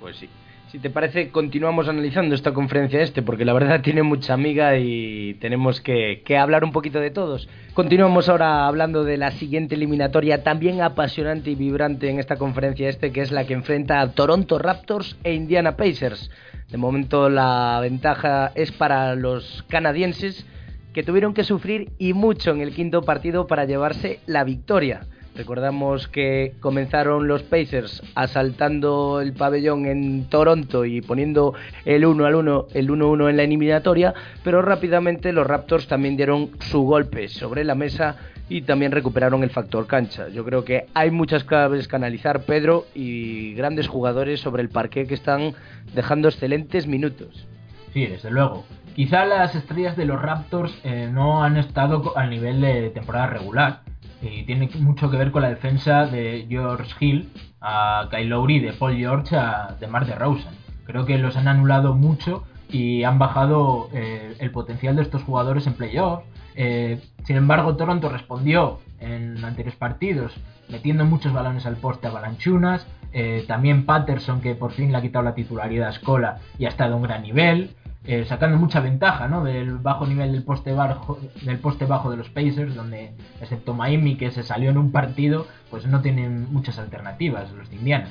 [0.00, 0.28] Pues sí.
[0.70, 5.32] Si te parece, continuamos analizando esta conferencia este, porque la verdad tiene mucha amiga y
[5.40, 7.48] tenemos que, hablar un poquito de todos.
[7.72, 13.12] Continuamos ahora hablando de la siguiente eliminatoria, también apasionante y vibrante en esta conferencia este,
[13.12, 16.30] que es la que enfrenta a Toronto Raptors e Indiana Pacers.
[16.70, 20.44] De momento la ventaja es para los canadienses,
[20.92, 25.06] que tuvieron que sufrir y mucho en el quinto partido para llevarse la victoria.
[25.38, 32.34] Recordamos que comenzaron los Pacers asaltando el pabellón en Toronto y poniendo el 1 al
[32.34, 37.62] 1, el 1-1 en la eliminatoria, pero rápidamente los Raptors también dieron su golpe sobre
[37.62, 38.16] la mesa
[38.48, 40.28] y también recuperaron el factor cancha.
[40.28, 45.06] Yo creo que hay muchas claves que analizar, Pedro, y grandes jugadores sobre el parque
[45.06, 45.54] que están
[45.94, 47.46] dejando excelentes minutos.
[47.92, 48.64] Sí, desde luego.
[48.96, 53.82] Quizá las estrellas de los Raptors eh, no han estado al nivel de temporada regular
[54.20, 57.28] y tiene mucho que ver con la defensa de George Hill
[57.60, 60.52] a Kyle Lowry, de Paul George a de Mar de Rosen.
[60.84, 65.66] Creo que los han anulado mucho y han bajado eh, el potencial de estos jugadores
[65.66, 66.24] en playoffs.
[66.54, 70.34] Eh, sin embargo, Toronto respondió en anteriores partidos
[70.68, 72.86] metiendo muchos balones al poste a Balanchunas.
[73.12, 76.68] Eh, también Patterson, que por fin le ha quitado la titularidad a Escola y ha
[76.68, 77.70] estado a un gran nivel.
[78.04, 79.44] Eh, sacando mucha ventaja ¿no?
[79.44, 84.16] del bajo nivel del poste, bajo, del poste bajo de los Pacers, donde excepto Miami
[84.16, 88.08] que se salió en un partido, pues no tienen muchas alternativas los de Indiana.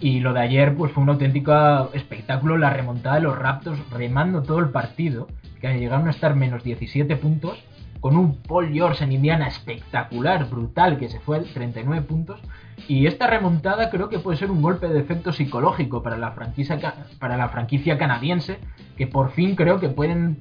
[0.00, 4.42] Y lo de ayer pues fue un auténtico espectáculo, la remontada de los Raptors remando
[4.42, 5.26] todo el partido,
[5.60, 7.62] que llegaron a estar menos 17 puntos
[8.00, 12.40] con un Paul George en Indiana espectacular, brutal, que se fue a 39 puntos.
[12.88, 16.78] Y esta remontada creo que puede ser un golpe de efecto psicológico para la franquicia,
[17.18, 18.58] para la franquicia canadiense,
[18.96, 20.38] que por fin creo que pueden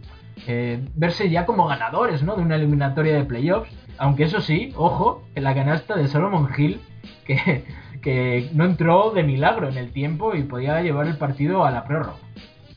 [0.47, 2.35] eh, verse ya como ganadores ¿no?
[2.35, 3.71] de una eliminatoria de playoffs.
[3.97, 6.81] Aunque eso sí, ojo, en la canasta de Solomon Hill,
[7.25, 7.65] que,
[8.01, 11.83] que no entró de milagro en el tiempo y podía llevar el partido a la
[11.83, 12.17] prórroga.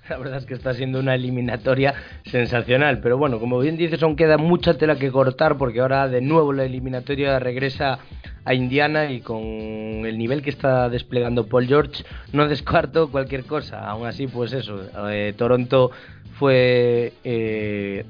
[0.08, 1.94] La verdad es que está siendo una eliminatoria
[2.24, 3.00] sensacional.
[3.00, 6.52] Pero bueno, como bien dices, aún queda mucha tela que cortar porque ahora de nuevo
[6.52, 7.98] la eliminatoria regresa
[8.44, 13.88] a Indiana y con el nivel que está desplegando Paul George no descarto cualquier cosa.
[13.88, 15.92] Aún así, pues eso, eh, Toronto
[16.38, 18.04] fue eh,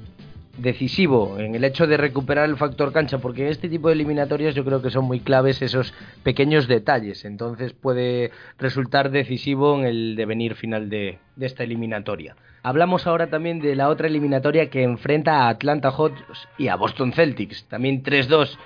[0.57, 4.53] decisivo en el hecho de recuperar el factor cancha, porque en este tipo de eliminatorias
[4.53, 10.15] yo creo que son muy claves esos pequeños detalles, entonces puede resultar decisivo en el
[10.15, 12.35] devenir final de, esta eliminatoria.
[12.61, 17.11] Hablamos ahora también de la otra eliminatoria que enfrenta a Atlanta Hawks y a Boston
[17.13, 18.57] Celtics, también 3-2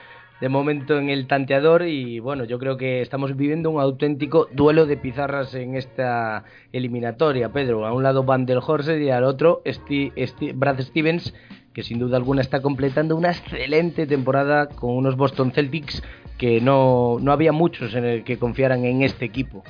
[0.41, 4.85] de momento en el tanteador y bueno, yo creo que estamos viviendo un auténtico duelo
[4.85, 7.88] de pizarras en esta eliminatoria, Pedro.
[7.88, 9.63] A un lado Van der Horse y al otro
[10.53, 11.33] Brad Stevens
[11.78, 16.01] que sin duda alguna está completando una excelente temporada con unos Boston Celtics
[16.39, 19.63] que no, no había muchos en el que confiaran en este equipo.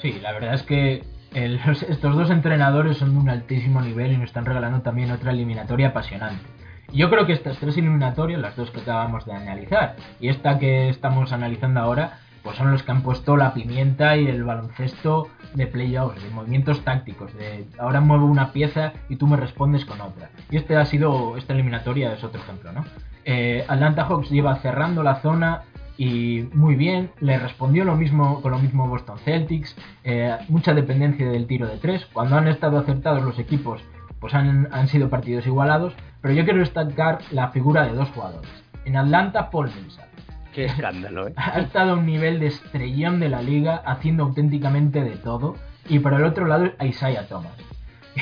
[0.00, 1.02] Sí, la verdad es que
[1.34, 5.88] estos dos entrenadores son de un altísimo nivel y nos están regalando también otra eliminatoria
[5.88, 6.44] apasionante.
[6.92, 10.88] Yo creo que estas tres eliminatorias, las dos que acabamos de analizar y esta que
[10.88, 15.66] estamos analizando ahora, pues son los que han puesto la pimienta y el baloncesto de
[15.66, 20.30] playoffs, de movimientos tácticos, de ahora muevo una pieza y tú me respondes con otra.
[20.50, 22.86] Y este ha sido, esta eliminatoria es otro ejemplo, ¿no?
[23.26, 25.64] Eh, Atlanta Hawks lleva cerrando la zona
[25.98, 31.28] y muy bien, le respondió lo mismo con lo mismo Boston Celtics, eh, mucha dependencia
[31.28, 33.82] del tiro de tres, cuando han estado acertados los equipos
[34.20, 35.92] pues han, han sido partidos igualados,
[36.22, 38.50] pero yo quiero destacar la figura de dos jugadores.
[38.86, 40.08] En Atlanta, Paul Millsap
[40.52, 41.32] Qué escándalo, ¿eh?
[41.36, 45.56] ha estado a un nivel de estrellón de la liga, haciendo auténticamente de todo.
[45.88, 47.52] Y por el otro lado, Isaiah Thomas.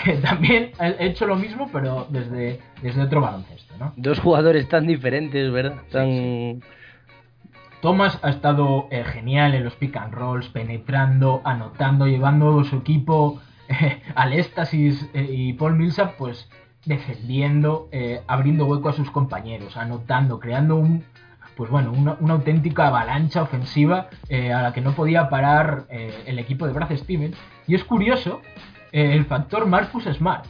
[0.23, 3.93] también he hecho lo mismo, pero desde, desde otro baloncesto, ¿no?
[3.97, 5.77] Dos jugadores tan diferentes, ¿verdad?
[5.91, 6.61] Tan...
[7.81, 13.41] Thomas ha estado eh, genial en los pick and rolls, penetrando, anotando, llevando su equipo
[13.69, 16.49] eh, al éxtasis eh, y Paul Millsap pues
[16.85, 17.89] defendiendo,
[18.29, 21.05] abriendo hueco a sus compañeros, anotando, creando un,
[21.57, 26.73] pues bueno, una, auténtica avalancha ofensiva a la que no podía parar el equipo de
[26.73, 27.37] Brad Stevens.
[27.67, 28.43] Y es curioso
[28.93, 30.45] el factor Marcus Smart,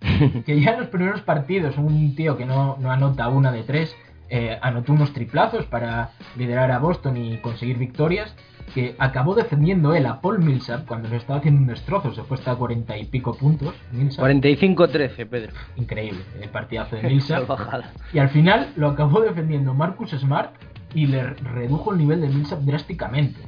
[0.46, 3.96] que ya en los primeros partidos, un tío que no, no anota una de tres,
[4.30, 8.34] eh, anotó unos triplazos para liderar a Boston y conseguir victorias,
[8.72, 12.36] que acabó defendiendo él a Paul Millsap cuando le estaba haciendo un destrozo, se fue
[12.36, 13.74] hasta 40 y pico puntos.
[13.92, 15.52] 45-13, Pedro.
[15.76, 17.48] Increíble, el partidazo de Millsap.
[18.12, 20.54] y al final lo acabó defendiendo Marcus Smart
[20.94, 23.40] y le redujo el nivel de Millsap drásticamente.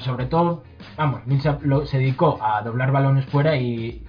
[0.00, 0.64] sobre todo,
[0.96, 4.04] vamos, Millsap se dedicó a doblar balones fuera y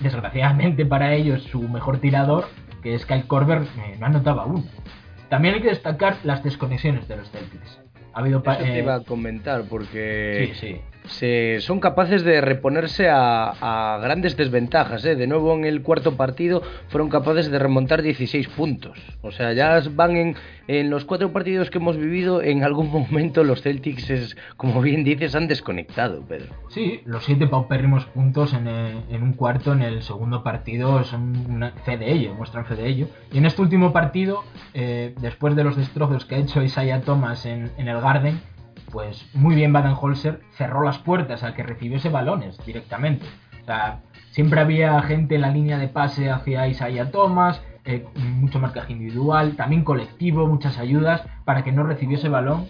[0.00, 2.46] desgraciadamente para ellos su mejor tirador,
[2.82, 4.64] que es Kyle Korver, eh, no anotaba uno.
[5.28, 7.80] También hay que destacar las desconexiones de los Celtics.
[8.12, 10.80] Ha habido Eso te iba a comentar porque sí, sí
[11.60, 15.04] son capaces de reponerse a, grandes desventajas.
[15.04, 15.16] ¿eh?
[15.16, 18.98] De nuevo en el cuarto partido fueron capaces de remontar 16 puntos.
[19.22, 20.34] O sea, ya van
[20.66, 25.04] en, los cuatro partidos que hemos vivido, en algún momento los Celtics, es, como bien
[25.04, 26.54] dices, han desconectado, Pedro.
[26.68, 31.96] Sí, los siete paupérrimos puntos en, en un cuarto en el segundo partido son fe
[31.96, 33.08] de ello, muestran fe de ello.
[33.32, 34.44] Y en este último partido,
[34.74, 38.40] eh, después de los destrozos que ha hecho Isaiah Thomas en, en el Garden,
[38.90, 43.26] pues muy bien Baden-Holzer cerró las puertas a que recibiese balones directamente.
[43.62, 48.58] O sea, siempre había gente en la línea de pase hacia Isaiah Thomas, eh, mucho
[48.60, 52.66] marcaje individual, también colectivo, muchas ayudas para que no recibiese balón.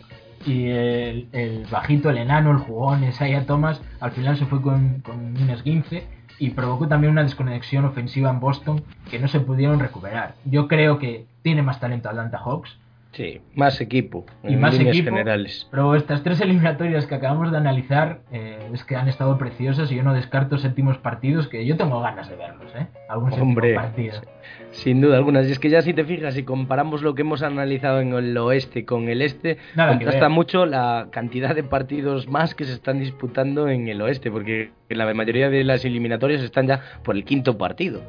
[0.47, 5.17] Y el, bajito, el enano, el jugón, Isaiah Thomas, al final se fue con, con
[5.19, 6.07] un esguince
[6.39, 10.37] y provocó también una desconexión ofensiva en Boston que no se pudieron recuperar.
[10.45, 12.79] Yo creo que tiene más talento Atlanta Hawks,
[13.13, 14.27] Sí, más equipo.
[14.45, 15.07] Y más equipo.
[15.07, 15.67] Generales.
[15.71, 19.97] Pero estas tres eliminatorias que acabamos de analizar eh, es que han estado preciosas y
[19.97, 22.87] yo no descarto séptimos partidos que yo tengo ganas de verlos, ¿eh?
[23.09, 24.21] Algún Hombre, partido.
[24.71, 25.43] Sin duda alguna.
[25.43, 28.37] Y es que ya si te fijas, si comparamos lo que hemos analizado en el
[28.37, 33.01] oeste con el este, Nada contrasta mucho la cantidad de partidos más que se están
[33.01, 37.57] disputando en el oeste, porque la mayoría de las eliminatorias están ya por el quinto
[37.57, 38.03] partido.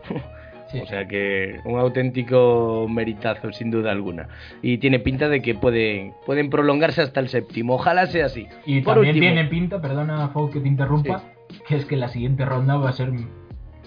[0.73, 4.27] O sea que un auténtico meritazo, sin duda alguna.
[4.61, 7.75] Y tiene pinta de que pueden, pueden prolongarse hasta el séptimo.
[7.75, 8.47] Ojalá sea así.
[8.65, 11.23] Y también tiene pinta, perdona, Fau, que te interrumpa,
[11.67, 13.11] que es que la siguiente ronda va a ser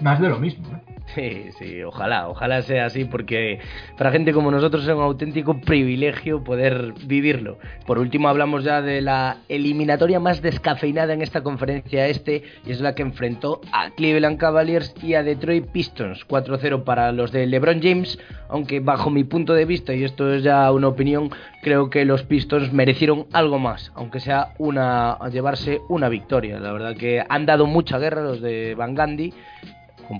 [0.02, 0.66] más de lo mismo.
[0.68, 0.92] ¿eh?
[1.14, 3.58] Sí, sí, ojalá, ojalá sea así, porque
[3.98, 7.58] para gente como nosotros es un auténtico privilegio poder vivirlo.
[7.86, 12.80] Por último, hablamos ya de la eliminatoria más descafeinada en esta conferencia este, y es
[12.80, 16.26] la que enfrentó a Cleveland Cavaliers y a Detroit Pistons.
[16.26, 20.42] 4-0 para los de LeBron James, aunque bajo mi punto de vista, y esto es
[20.42, 21.30] ya una opinión,
[21.62, 26.58] creo que los Pistons merecieron algo más, aunque sea una llevarse una victoria.
[26.58, 29.34] La verdad que han dado mucha guerra los de Van Gandhi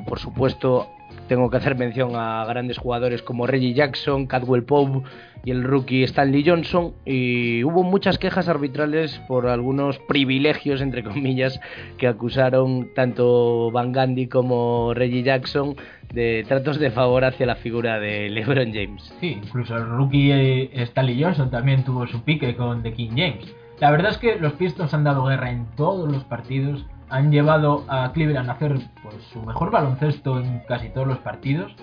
[0.07, 0.89] por supuesto
[1.28, 5.07] tengo que hacer mención a grandes jugadores como Reggie Jackson, Cadwell Pope
[5.45, 11.61] y el rookie Stanley Johnson y hubo muchas quejas arbitrales por algunos privilegios entre comillas
[11.99, 15.76] que acusaron tanto Van Gandhi como Reggie Jackson
[16.12, 19.14] de tratos de favor hacia la figura de LeBron James.
[19.20, 23.55] Sí, incluso el rookie eh, Stanley Johnson también tuvo su pique con The King James.
[23.80, 27.84] La verdad es que los Pistons han dado guerra en todos los partidos han llevado
[27.88, 31.74] a Cleveland a hacer pues, su mejor baloncesto en casi todos los partidos.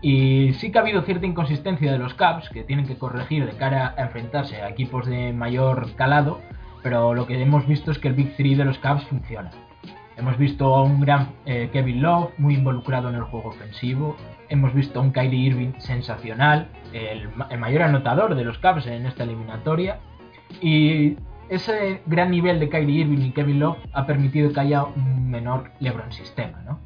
[0.00, 3.56] Y sí que ha habido cierta inconsistencia de los Cavs que tienen que corregir de
[3.56, 6.40] cara a enfrentarse a equipos de mayor calado,
[6.82, 9.50] pero lo que hemos visto es que el Big Three de los Cavs funciona.
[10.16, 14.16] Hemos visto a un gran eh, Kevin Love muy involucrado en el juego ofensivo.
[14.48, 17.28] Hemos visto a un Kylie Irving sensacional, el,
[17.58, 19.98] mayor anotador de los Cavs en esta eliminatoria.
[20.62, 21.16] Y
[21.48, 25.70] ese gran nivel de Kyrie Irving y Kevin Love ha permitido que haya un menor
[25.80, 26.80] LeBron sistema, ¿no?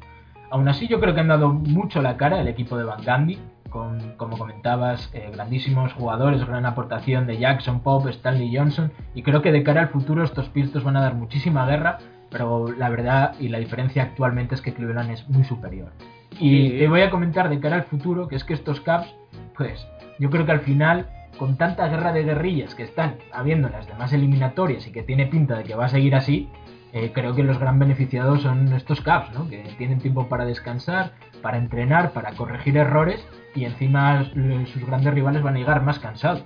[0.49, 3.39] Aún así, yo creo que han dado mucho la cara el equipo de Van Gundy,
[3.69, 9.41] con, como comentabas, eh, grandísimos jugadores, gran aportación de Jackson, Pop, Stanley Johnson, y creo
[9.41, 11.99] que de cara al futuro estos Pistons van a dar muchísima guerra,
[12.29, 15.91] pero la verdad y la diferencia actualmente es que Cleveland es muy superior.
[16.39, 19.13] Y te voy a comentar de cara al futuro, que es que estos Caps,
[19.55, 19.87] pues
[20.19, 21.07] yo creo que al final
[21.37, 25.27] con tanta guerra de guerrillas que están habiendo en las demás eliminatorias y que tiene
[25.27, 26.49] pinta de que va a seguir así,
[26.93, 29.47] eh, creo que los gran beneficiados son estos Caps, ¿no?
[29.47, 33.25] que tienen tiempo para descansar, para entrenar, para corregir errores
[33.55, 36.43] y encima sus grandes rivales van a llegar más cansados.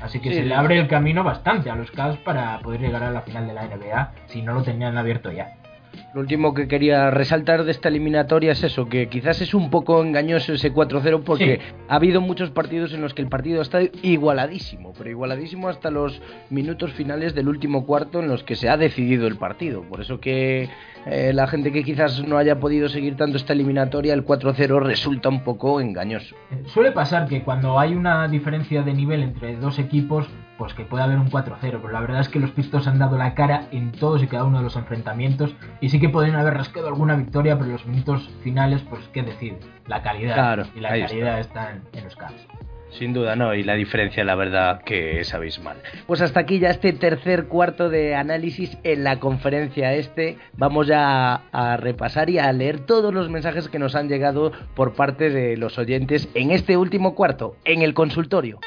[0.00, 3.10] Así que se le abre el camino bastante a los Caps para poder llegar a
[3.10, 5.56] la final de la NBA si no lo tenían abierto ya.
[6.14, 10.02] Lo último que quería resaltar de esta eliminatoria es eso, que quizás es un poco
[10.02, 11.74] engañoso ese 4-0 porque Sí.
[11.88, 16.20] ha habido muchos partidos en los que el partido está igualadísimo, pero igualadísimo hasta los
[16.50, 19.82] minutos finales del último cuarto en los que se ha decidido el partido.
[19.82, 20.68] Por eso que
[21.06, 25.28] eh, la gente que quizás no haya podido seguir tanto esta eliminatoria, el 4-0 resulta
[25.28, 26.34] un poco engañoso.
[26.50, 30.26] Eh, Suele pasar que cuando hay una diferencia de nivel entre dos equipos,
[30.58, 33.16] pues que puede haber un 4-0, pero la verdad es que los Pistons han dado
[33.18, 36.54] la cara en todos y cada uno de los enfrentamientos y sí que podrían haber
[36.54, 40.34] rascado alguna victoria, pero en los minutos finales, pues qué decide, la calidad.
[40.34, 42.46] Claro, y la calidad está, en, en los Cavs.
[42.90, 45.76] Sin duda, no, y la diferencia, la verdad, que es abismal.
[46.06, 50.38] Pues hasta aquí ya este tercer cuarto de análisis en la conferencia este.
[50.56, 54.52] Vamos ya a, a repasar y a leer todos los mensajes que nos han llegado
[54.74, 58.60] por parte de los oyentes en este último cuarto, en el consultorio.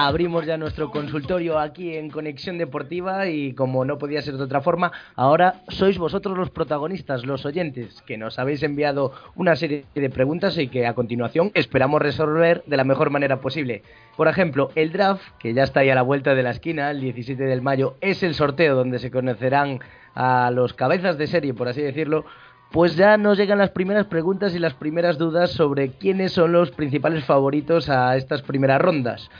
[0.00, 4.60] Abrimos ya nuestro consultorio aquí en Conexión Deportiva y como no podía ser de otra
[4.60, 10.08] forma, ahora sois vosotros los protagonistas, los oyentes, que nos habéis enviado una serie de
[10.08, 13.82] preguntas y que a continuación esperamos resolver de la mejor manera posible.
[14.16, 17.00] Por ejemplo, el draft, que ya está ahí a la vuelta de la esquina, el
[17.00, 19.80] 17 del mayo, es el sorteo donde se conocerán
[20.14, 22.24] a los cabezas de serie, por así decirlo,
[22.70, 26.70] pues ya nos llegan las primeras preguntas y las primeras dudas sobre quiénes son los
[26.70, 29.30] principales favoritos a estas primeras rondas.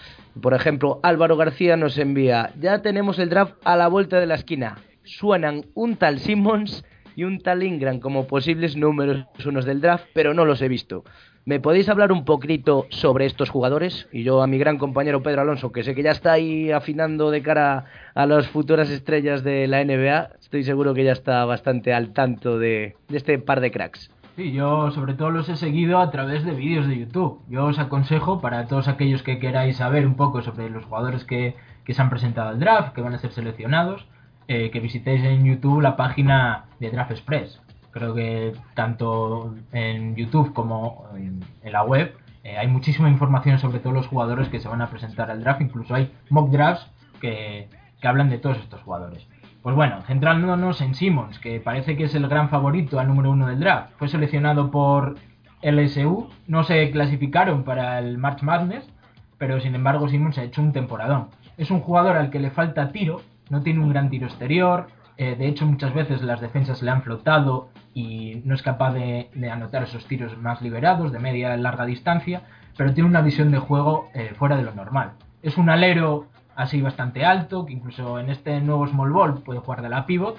[0.41, 4.37] Por ejemplo, Álvaro García nos envía, ya tenemos el draft a la vuelta de la
[4.37, 4.79] esquina.
[5.05, 6.85] Suenan un tal Simmons
[7.16, 11.05] y un tal Ingram como posibles números unos del draft, pero no los he visto.
[11.45, 14.07] ¿Me podéis hablar un poquito sobre estos jugadores?
[14.12, 17.31] Y yo a mi gran compañero Pedro Alonso, que sé que ya está ahí afinando
[17.31, 21.92] de cara a las futuras estrellas de la NBA, estoy seguro que ya está bastante
[21.92, 24.11] al tanto de, este par de cracks.
[24.34, 27.42] Sí, yo sobre todo los he seguido a través de vídeos de YouTube.
[27.51, 31.55] Yo os aconsejo para todos aquellos que queráis saber un poco sobre los jugadores que,
[31.86, 34.07] se han presentado al draft, que van a ser seleccionados,
[34.46, 37.61] eh, que visitéis en YouTube la página de Draft Express.
[37.90, 43.94] Creo que tanto en YouTube como en, la web eh, hay muchísima información sobre todos
[43.94, 45.61] los jugadores que se van a presentar al draft.
[45.61, 46.90] Incluso hay mock drafts
[47.20, 47.68] que
[48.03, 49.26] hablan de todos estos jugadores.
[49.62, 53.48] Pues bueno, centrándonos en Simmons, que parece que es el gran favorito al número uno
[53.48, 53.90] del draft.
[53.98, 55.16] Fue seleccionado por
[55.62, 58.88] LSU, no se clasificaron para el March Madness,
[59.36, 61.28] pero sin embargo Simmons ha hecho un temporadón.
[61.56, 64.86] Es un jugador al que le falta tiro, no tiene un gran tiro exterior,
[65.16, 69.28] eh, de hecho muchas veces las defensas le han flotado y no es capaz de,
[69.50, 72.42] anotar esos tiros más liberados, de media larga distancia,
[72.76, 75.14] pero tiene una visión de juego eh, fuera de lo normal.
[75.42, 76.26] Es un alero
[76.59, 80.36] así bastante alto, que incluso en este nuevo small ball puede jugar de la pivot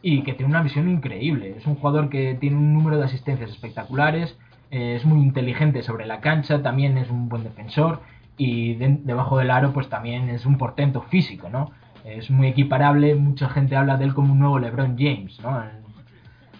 [0.00, 1.54] y que tiene una visión increíble.
[1.56, 4.38] Es un jugador que tiene un número de asistencias espectaculares,
[4.70, 8.00] eh, es muy inteligente sobre la cancha, también es un buen defensor
[8.36, 11.72] y de- debajo del aro pues también es un portento físico, ¿no?
[12.04, 15.60] Es muy equiparable, mucha gente habla de él como un nuevo LeBron James, ¿no?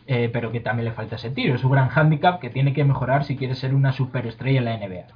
[0.08, 2.82] Eh, pero que también le falta ese tiro, es un gran hándicap que tiene que
[2.82, 5.06] mejorar si quiere ser una superestrella en la NBA.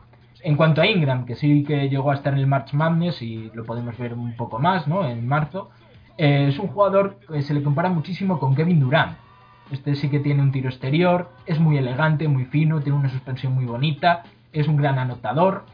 [0.44, 3.50] En cuanto a Ingram, que sí que llegó a estar en el March Madness y
[3.54, 5.06] lo podemos ver un poco más, ¿no?
[5.08, 5.70] En marzo,
[6.18, 9.16] eh, es un jugador que se le compara muchísimo con Kevin Durant.
[9.70, 13.54] Este sí que tiene un tiro exterior, es muy elegante, muy fino, tiene una suspensión
[13.54, 15.64] muy bonita, es un gran anotador.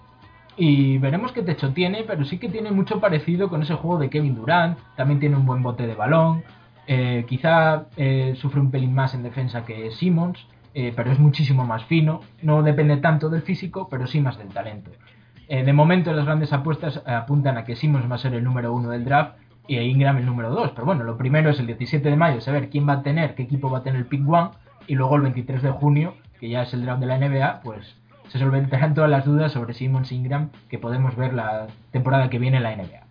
[0.57, 4.11] Y veremos qué techo tiene, pero sí que tiene mucho parecido con ese juego de
[4.11, 4.79] Kevin Durant.
[4.97, 6.43] También tiene un buen bote de balón.
[6.87, 10.39] eh, quizá eh, sufre un pelín más en defensa que Simmons,
[10.81, 12.20] eh, pero es muchísimo más fino.
[12.41, 14.93] No depende tanto del físico, pero sí más del talento.
[15.49, 18.72] Eh, de momento las grandes apuestas apuntan a que Simmons va a ser el número
[18.72, 20.70] uno del draft y Ingram el número dos.
[20.70, 23.43] Pero bueno, lo primero es el 17 de mayo, saber quién va a tener, qué
[23.43, 24.51] equipo va a tener el pick one.
[24.87, 27.97] Y luego el 23 de junio, que ya es el draft de la NBA, pues
[28.29, 32.39] se solventarán todas las dudas sobre Simmons e Ingram que podemos ver la temporada que
[32.39, 33.07] viene en la NBA.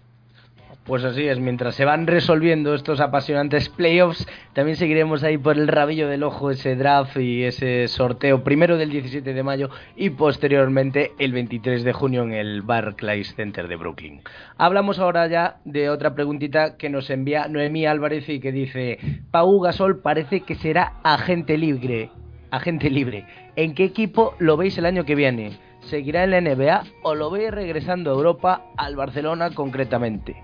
[0.87, 5.67] Pues así es, mientras se van resolviendo estos apasionantes playoffs, también seguiremos ahí por el
[5.67, 11.11] rabillo del ojo ese draft y ese sorteo primero del 17 de mayo y posteriormente
[11.19, 14.21] el 23 de junio en el Barclays Center de Brooklyn.
[14.57, 18.97] Hablamos ahora ya de otra preguntita que nos envía Noemí Álvarez y que dice,
[19.29, 22.11] Pau Gasol parece que será agente libre.
[22.49, 23.25] Agente libre.
[23.57, 25.51] ¿En qué equipo lo veis el año que viene?
[25.81, 30.37] ¿Seguirá en la NBA o lo veis regresando a Europa, al Barcelona concretamente?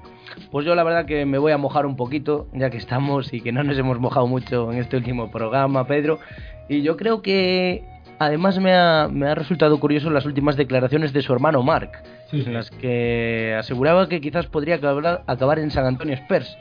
[0.52, 3.42] Pues yo la verdad que me voy a mojar un poquito, ya que estamos y
[3.42, 6.20] que no nos hemos mojado mucho en este último programa, Pedro.
[6.70, 7.84] Y yo creo que
[8.20, 11.92] además me ha, me ha resultado curioso las últimas declaraciones de su hermano Mark,
[12.32, 12.48] Sí, sí.
[12.48, 16.58] en las que aseguraba que quizás podría acabar, acabar en San Antonio Spurs.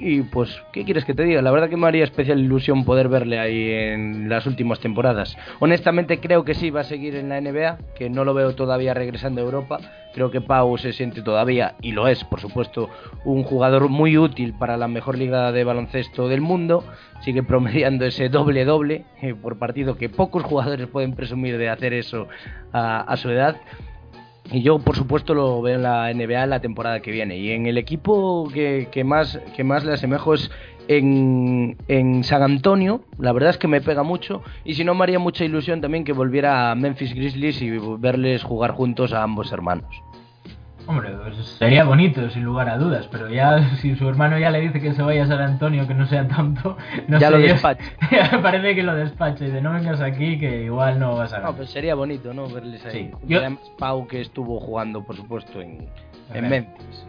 [0.00, 1.42] Y pues, ¿qué quieres que te diga?
[1.42, 5.36] La verdad que me haría especial ilusión poder verle ahí en las últimas temporadas.
[5.58, 8.94] Honestamente creo que sí va a seguir en la NBA, que no lo veo todavía
[8.94, 9.80] regresando a Europa.
[10.14, 12.88] Creo que Pau se siente todavía, y lo es, por supuesto,
[13.24, 16.84] un jugador muy útil para la mejor liga de baloncesto del mundo.
[17.20, 22.28] Sigue promediando ese doble-doble eh, por partido, que pocos jugadores pueden presumir de hacer eso
[22.72, 23.56] a, a su edad.
[24.50, 27.36] Y yo, por supuesto, lo veo en la NBA en la temporada que viene.
[27.36, 30.50] Y en el equipo que, que más, que más le asemejo es
[30.88, 33.02] en, en San Antonio.
[33.18, 34.42] La verdad es que me pega mucho.
[34.64, 38.42] Y si no, me haría mucha ilusión también que volviera a Memphis Grizzlies y verles
[38.42, 40.02] jugar juntos a ambos hermanos.
[40.88, 44.60] Hombre, pues sería bonito, sin lugar a dudas, pero ya si su hermano ya le
[44.60, 47.38] dice que se vaya a San Antonio, que no sea tonto, no Ya sé lo
[47.40, 47.84] despacha.
[48.42, 51.42] Parece que lo despacha y de no vengas aquí que igual no vas a No,
[51.42, 51.56] ganar.
[51.58, 52.48] pues sería bonito, ¿no?
[52.48, 52.92] Verles ahí.
[52.92, 53.10] Sí.
[53.28, 55.88] Y Yo- además, Pau, que estuvo jugando, por supuesto, en,
[56.32, 56.48] en.
[56.48, 57.06] Memphis.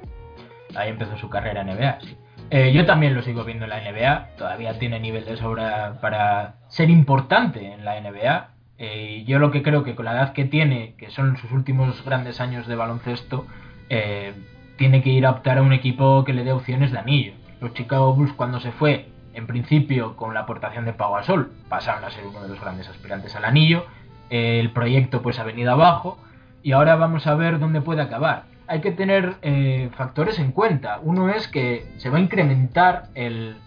[0.76, 2.18] Ahí empezó su carrera en NBA, sí.
[2.52, 6.56] Eh, yo también lo sigo viendo en la NBA, todavía tiene nivel de sobra para
[6.68, 8.50] ser importante en la NBA.
[8.80, 11.52] Eh, y yo lo que creo que con la edad que tiene, que son sus
[11.52, 13.46] últimos grandes años de baloncesto,
[13.90, 14.34] eh,
[14.78, 17.34] tiene que ir a optar a un equipo que le dé opciones de anillo.
[17.60, 22.06] Los Chicago Bulls cuando se fue, en principio con la aportación de Pau Gasol, pasaron
[22.06, 23.86] a ser uno de los grandes aspirantes al anillo.
[24.30, 26.18] Eh, el proyecto pues ha venido abajo
[26.64, 28.44] y ahora vamos a ver dónde puede acabar.
[28.68, 31.00] Hay que tener eh, factores en cuenta.
[31.02, 33.58] Uno es que se va a incrementar el,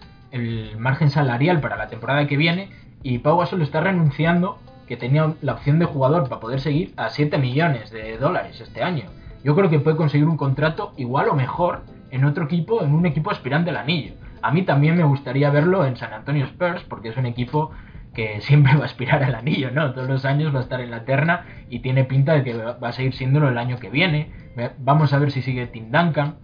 [0.79, 2.69] margen salarial para la temporada que viene
[3.03, 4.57] y Pau Gasol está renunciando,
[4.87, 8.81] que tenía la opción de jugador para poder seguir, a 7 millones de dólares este
[8.81, 9.03] año.
[9.43, 13.05] Yo creo que puede conseguir un contrato igual o mejor en otro equipo, en un
[13.05, 14.13] equipo aspirante al anillo.
[14.41, 17.71] A mí también me gustaría verlo en San Antonio Spurs porque es un equipo
[18.13, 19.93] que siempre va a aspirar al anillo, ¿no?
[19.93, 22.87] Todos los años va a estar en la terna y tiene pinta de que va
[22.87, 24.31] a seguir siéndolo el año que viene.
[24.79, 26.35] Vamos a ver si sigue Tim Duncan,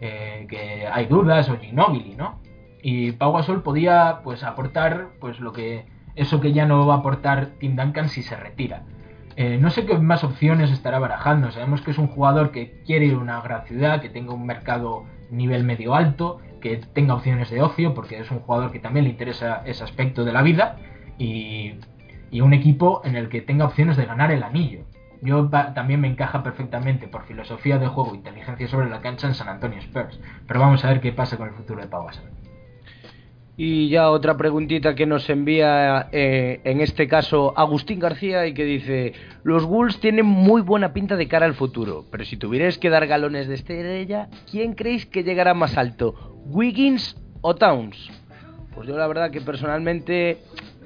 [0.00, 2.40] eh, que hay dudas, o Ginobili, ¿no?
[2.82, 6.98] Y Pau Gasol podía pues aportar pues lo que eso que ya no va a
[6.98, 8.82] aportar Tim Duncan si se retira.
[9.40, 11.52] Eh, no sé qué más opciones estará barajando.
[11.52, 14.44] Sabemos que es un jugador que quiere ir a una gran ciudad, que tenga un
[14.44, 19.04] mercado nivel medio alto, que tenga opciones de ocio, porque es un jugador que también
[19.04, 20.78] le interesa ese aspecto de la vida,
[21.18, 21.78] y,
[22.42, 24.80] un equipo en el que tenga opciones de ganar el anillo.
[25.22, 29.48] Yo también me encaja perfectamente por filosofía de juego, inteligencia sobre la cancha en San
[29.48, 30.18] Antonio Spurs.
[30.48, 32.08] Pero vamos a ver qué pasa con el futuro de Pau.
[33.60, 38.64] Y ya otra preguntita que nos envía, eh, en este caso, Agustín García, y que
[38.64, 42.88] dice: Los Wolves tienen muy buena pinta de cara al futuro, pero si tuvierais que
[42.88, 46.36] dar galones de estrella, ¿quién creéis que llegará más alto?
[46.46, 48.12] ¿Wiggins o Towns?
[48.76, 50.38] Pues yo la verdad que personalmente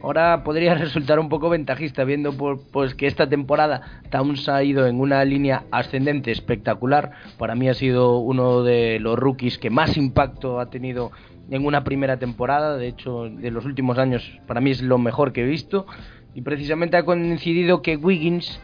[0.02, 2.32] ahora podría resultar un poco ventajista viendo
[2.72, 7.12] pues que esta temporada Towns ha ido en una línea ascendente espectacular.
[7.36, 11.12] Para mí ha sido uno de los rookies que más impacto ha tenido
[11.50, 12.76] en una primera temporada.
[12.76, 15.86] De hecho, de los últimos años para mí es lo mejor que he visto.
[16.34, 18.60] Y precisamente ha coincidido que Wiggins,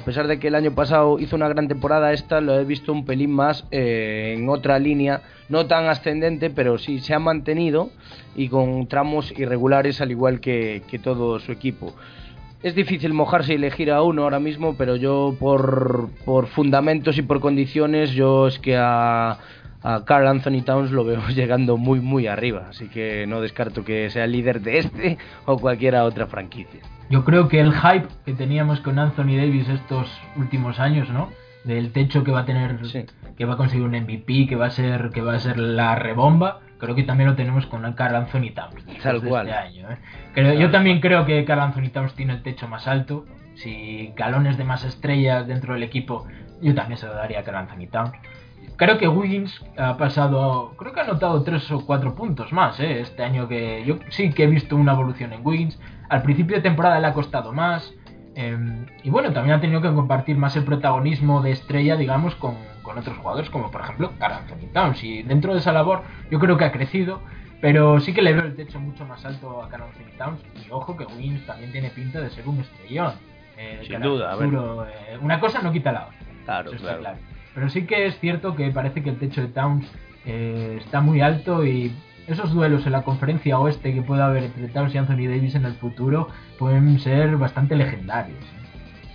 [0.00, 2.92] a pesar de que el año pasado hizo una gran temporada, esta lo he visto
[2.92, 7.90] un pelín más eh, en otra línea, no tan ascendente, pero sí se ha mantenido
[8.36, 11.94] y con tramos irregulares al igual que, que todo su equipo.
[12.60, 17.22] Es difícil mojarse y elegir a uno ahora mismo, pero yo por, por fundamentos y
[17.22, 19.38] por condiciones, yo es que a,
[19.82, 24.10] a Carl Anthony Towns lo veo llegando muy muy arriba, así que no descarto que
[24.10, 26.80] sea el líder de este o cualquiera otra franquicia.
[27.10, 31.30] Yo creo que el hype que teníamos con Anthony Davis estos últimos años, ¿no?
[31.64, 33.04] Del techo que va a tener, Sí.
[33.36, 35.94] que va a conseguir un MVP, que va a ser, que va a ser la
[35.94, 38.84] rebomba, creo que también lo tenemos con Carl Anthony Towns.
[39.02, 39.48] Tal de cual.
[39.48, 39.96] Este año, ¿eh?
[40.34, 43.24] Creo- yo también creo que Carl Anthony Towns tiene el techo más alto.
[43.54, 46.26] Si galones de más estrellas dentro del equipo,
[46.62, 48.12] yo también se lo daría a Carl Anthony Towns.
[48.78, 53.00] Creo que Wiggins ha pasado, creo que ha anotado tres o cuatro puntos más ¿eh?
[53.00, 55.78] este año que yo sí que he visto una evolución en Wiggins.
[56.08, 57.92] Al principio de temporada le ha costado más
[58.36, 58.56] eh,
[59.02, 62.96] y bueno, también ha tenido que compartir más el protagonismo de estrella, digamos, con, con
[62.96, 65.02] otros jugadores como por ejemplo Carl Anthony Towns.
[65.02, 67.20] Y dentro de esa labor yo creo que ha crecido,
[67.60, 70.40] pero sí que le veo el techo mucho más alto a Carl Anthony Towns.
[70.64, 73.14] Y ojo que Wiggins también tiene pinta de ser un estrellón.
[73.56, 74.50] eh, Sin duda, a ver.
[74.54, 76.18] eh, una cosa no quita la otra.
[76.44, 76.70] Claro,
[77.00, 77.18] claro.
[77.58, 79.84] Pero sí que es cierto que parece que el techo de Towns
[80.24, 81.90] eh, está muy alto y
[82.28, 85.64] esos duelos en la conferencia oeste que pueda haber entre Towns y Anthony Davis en
[85.64, 88.38] el futuro pueden ser bastante legendarios.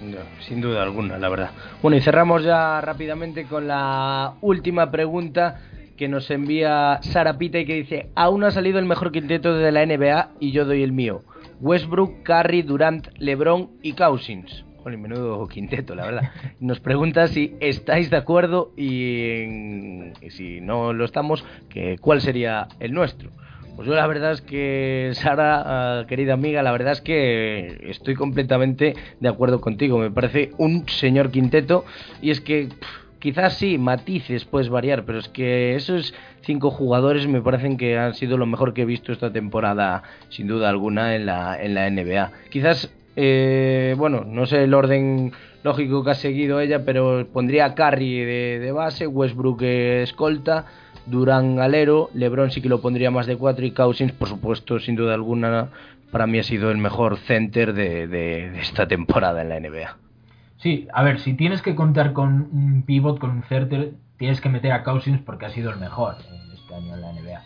[0.02, 0.18] ¿eh?
[0.42, 1.52] Sin duda alguna, la verdad.
[1.82, 5.62] Bueno, y cerramos ya rápidamente con la última pregunta
[5.96, 9.72] que nos envía Sara Pita y que dice, aún ha salido el mejor quinteto de
[9.72, 11.22] la NBA y yo doy el mío.
[11.62, 14.66] Westbrook, Curry, Durant, LeBron y Cousins.
[14.84, 16.32] Joder, menudo quinteto, la verdad.
[16.60, 22.22] Nos pregunta si estáis de acuerdo y, en- y si no lo estamos, que cuál
[22.22, 23.30] sería el nuestro.
[23.76, 25.64] Pues yo la verdad es que, Sara,
[26.02, 29.98] ah, querida amiga, la verdad es que estoy completamente de acuerdo contigo.
[29.98, 31.84] Me parece un señor quinteto
[32.22, 37.26] y es que pff, quizás sí, matices puedes variar, pero es que esos cinco jugadores
[37.26, 41.16] me parecen que han sido lo mejor que he visto esta temporada, sin duda alguna,
[41.16, 42.32] en la, en la NBA.
[42.52, 45.32] Quizás, eh, bueno, no sé el orden
[45.64, 48.20] lógico que ha seguido ella, pero pondría a Curry
[48.60, 50.66] de, base, Westbrook escolta,
[51.06, 54.96] Durán alero, LeBron sí que lo pondría más de cuatro y Cousins, por supuesto, sin
[54.96, 55.70] duda alguna,
[56.12, 59.98] para mí ha sido el mejor center de, esta temporada en la NBA.
[60.58, 64.50] Sí, a ver, si tienes que contar con un pivot, con un center, tienes que
[64.50, 66.16] meter a Cousins porque ha sido el mejor
[66.54, 67.42] este año en la NBA.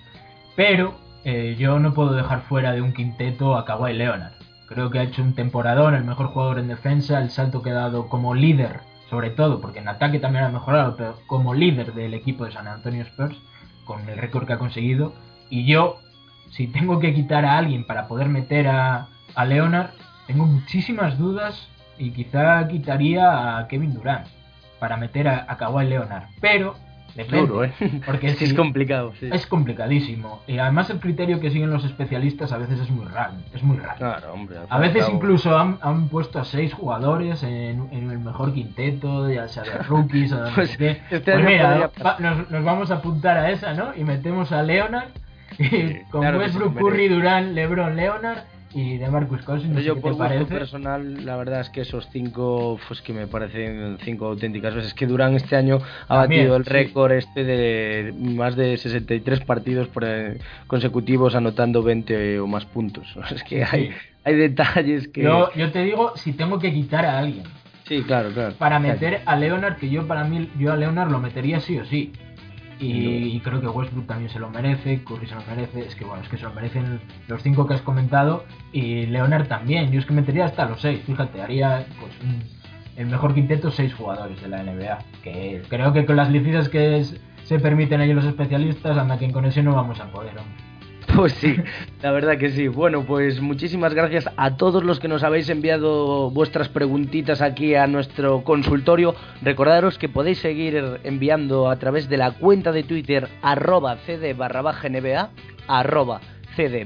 [0.56, 4.37] Pero eh, yo no puedo dejar fuera de un quinteto a Kawhi Leonard.
[4.68, 7.76] Creo que ha hecho un temporadón, el mejor jugador en defensa, el salto que ha
[7.76, 12.14] dado como líder, sobre todo, porque en ataque también ha mejorado, pero como líder del
[12.14, 13.38] equipo de San Antonio Spurs,
[13.86, 15.14] con el récord que ha conseguido.
[15.50, 16.00] Y yo,
[16.52, 19.92] si tengo que quitar a alguien para poder meter a, a Leonard,
[20.28, 24.28] tengo muchísimas dudas y quizá quitaría a Kevin Durant
[24.80, 26.26] para meter a, a Kawhi Leonard.
[26.42, 26.76] Pero
[27.18, 27.74] depende, Duro, ¿eh?
[28.06, 29.14] porque es, complicado.
[29.20, 29.28] sí.
[29.32, 30.42] es complicadísimo.
[30.48, 33.34] Y además el criterio que siguen los especialistas a veces es muy raro.
[33.54, 33.98] Es muy raro.
[33.98, 34.58] Claro, hombre.
[34.60, 38.54] al A veces cabo- incluso han, han puesto a seis jugadores en, en el mejor
[38.54, 42.92] quinteto, ya sea de rookies o de Pues este Pues mira, va- nos, nos vamos
[42.92, 43.90] a apuntar a esa, ¿no?
[43.96, 45.10] Y metemos a Leonard
[45.58, 46.78] y con claro Westbrook.
[46.78, 48.40] Curry, Durant, LeBron, Leonard
[48.74, 49.72] y de Marcus Cousins.
[49.74, 50.46] Pero yo por gusto parece.
[50.46, 54.94] personal, la verdad es que esos cinco, pues que me parecen cinco auténticas veces.
[54.94, 56.70] Que Durán este año ha También, batido el sí.
[56.70, 60.38] récord este de más de 63 partidos por, eh,
[60.68, 63.08] consecutivos anotando 20 o más puntos.
[63.32, 63.94] Es que hay, sí.
[64.24, 65.24] hay detalles que...
[65.24, 67.44] Yo, yo te digo, si tengo que quitar a alguien
[67.86, 68.54] Sí, claro, claro.
[68.56, 68.94] para Claro.
[68.94, 72.12] meter a Leonard, que yo para mí, yo a Leonard lo metería sí o sí.
[72.80, 76.22] Y, creo que Westbrook también se lo merece, Curry se lo merece, es que bueno,
[76.24, 79.92] es que se lo merecen los cinco que has comentado y Leonard también.
[79.92, 82.44] Yo es que metería hasta los seis, fíjate, haría pues un-
[82.96, 85.00] el mejor quinteto seis jugadores de la NBA.
[85.24, 89.32] Que creo que con las licencias que es- se permiten ahí los especialistas, anda que
[89.32, 90.67] con ese no vamos a poder, hombre.
[91.16, 91.56] Pues sí,
[92.02, 92.68] la verdad que sí.
[92.68, 97.88] Bueno, pues muchísimas gracias a todos los que nos habéis enviado vuestras preguntitas aquí a
[97.88, 99.16] nuestro consultorio.
[99.42, 104.64] Recordaros que podéis seguir enviando a través de la cuenta de Twitter arroba cd barra
[105.68, 106.22] arroba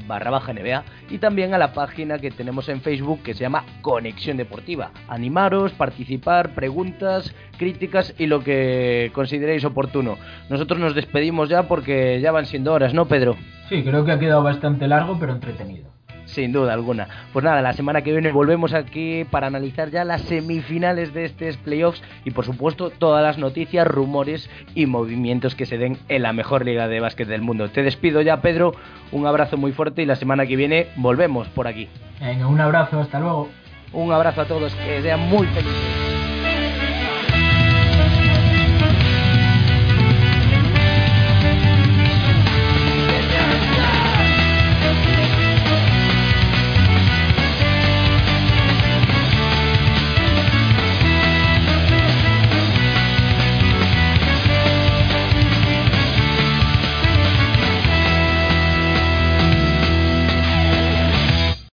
[0.05, 3.63] barra baja NBA y también a la página que tenemos en Facebook que se llama
[3.81, 4.91] Conexión Deportiva.
[5.07, 10.17] Animaros, participar, preguntas, críticas y lo que consideréis oportuno.
[10.49, 13.35] Nosotros nos despedimos ya porque ya van siendo horas, ¿no, Pedro?
[13.69, 15.89] Sí, creo que ha quedado bastante largo pero entretenido.
[16.31, 17.07] Sin duda alguna.
[17.33, 21.57] Pues nada, la semana que viene volvemos aquí para analizar ya las semifinales de estos
[21.57, 26.31] playoffs y por supuesto todas las noticias, rumores y movimientos que se den en la
[26.31, 27.69] mejor liga de básquet del mundo.
[27.69, 28.73] Te despido ya, Pedro.
[29.11, 31.89] Un abrazo muy fuerte y la semana que viene volvemos por aquí.
[32.21, 33.49] Venga, un abrazo, hasta luego.
[33.91, 36.10] Un abrazo a todos, que sean muy felices.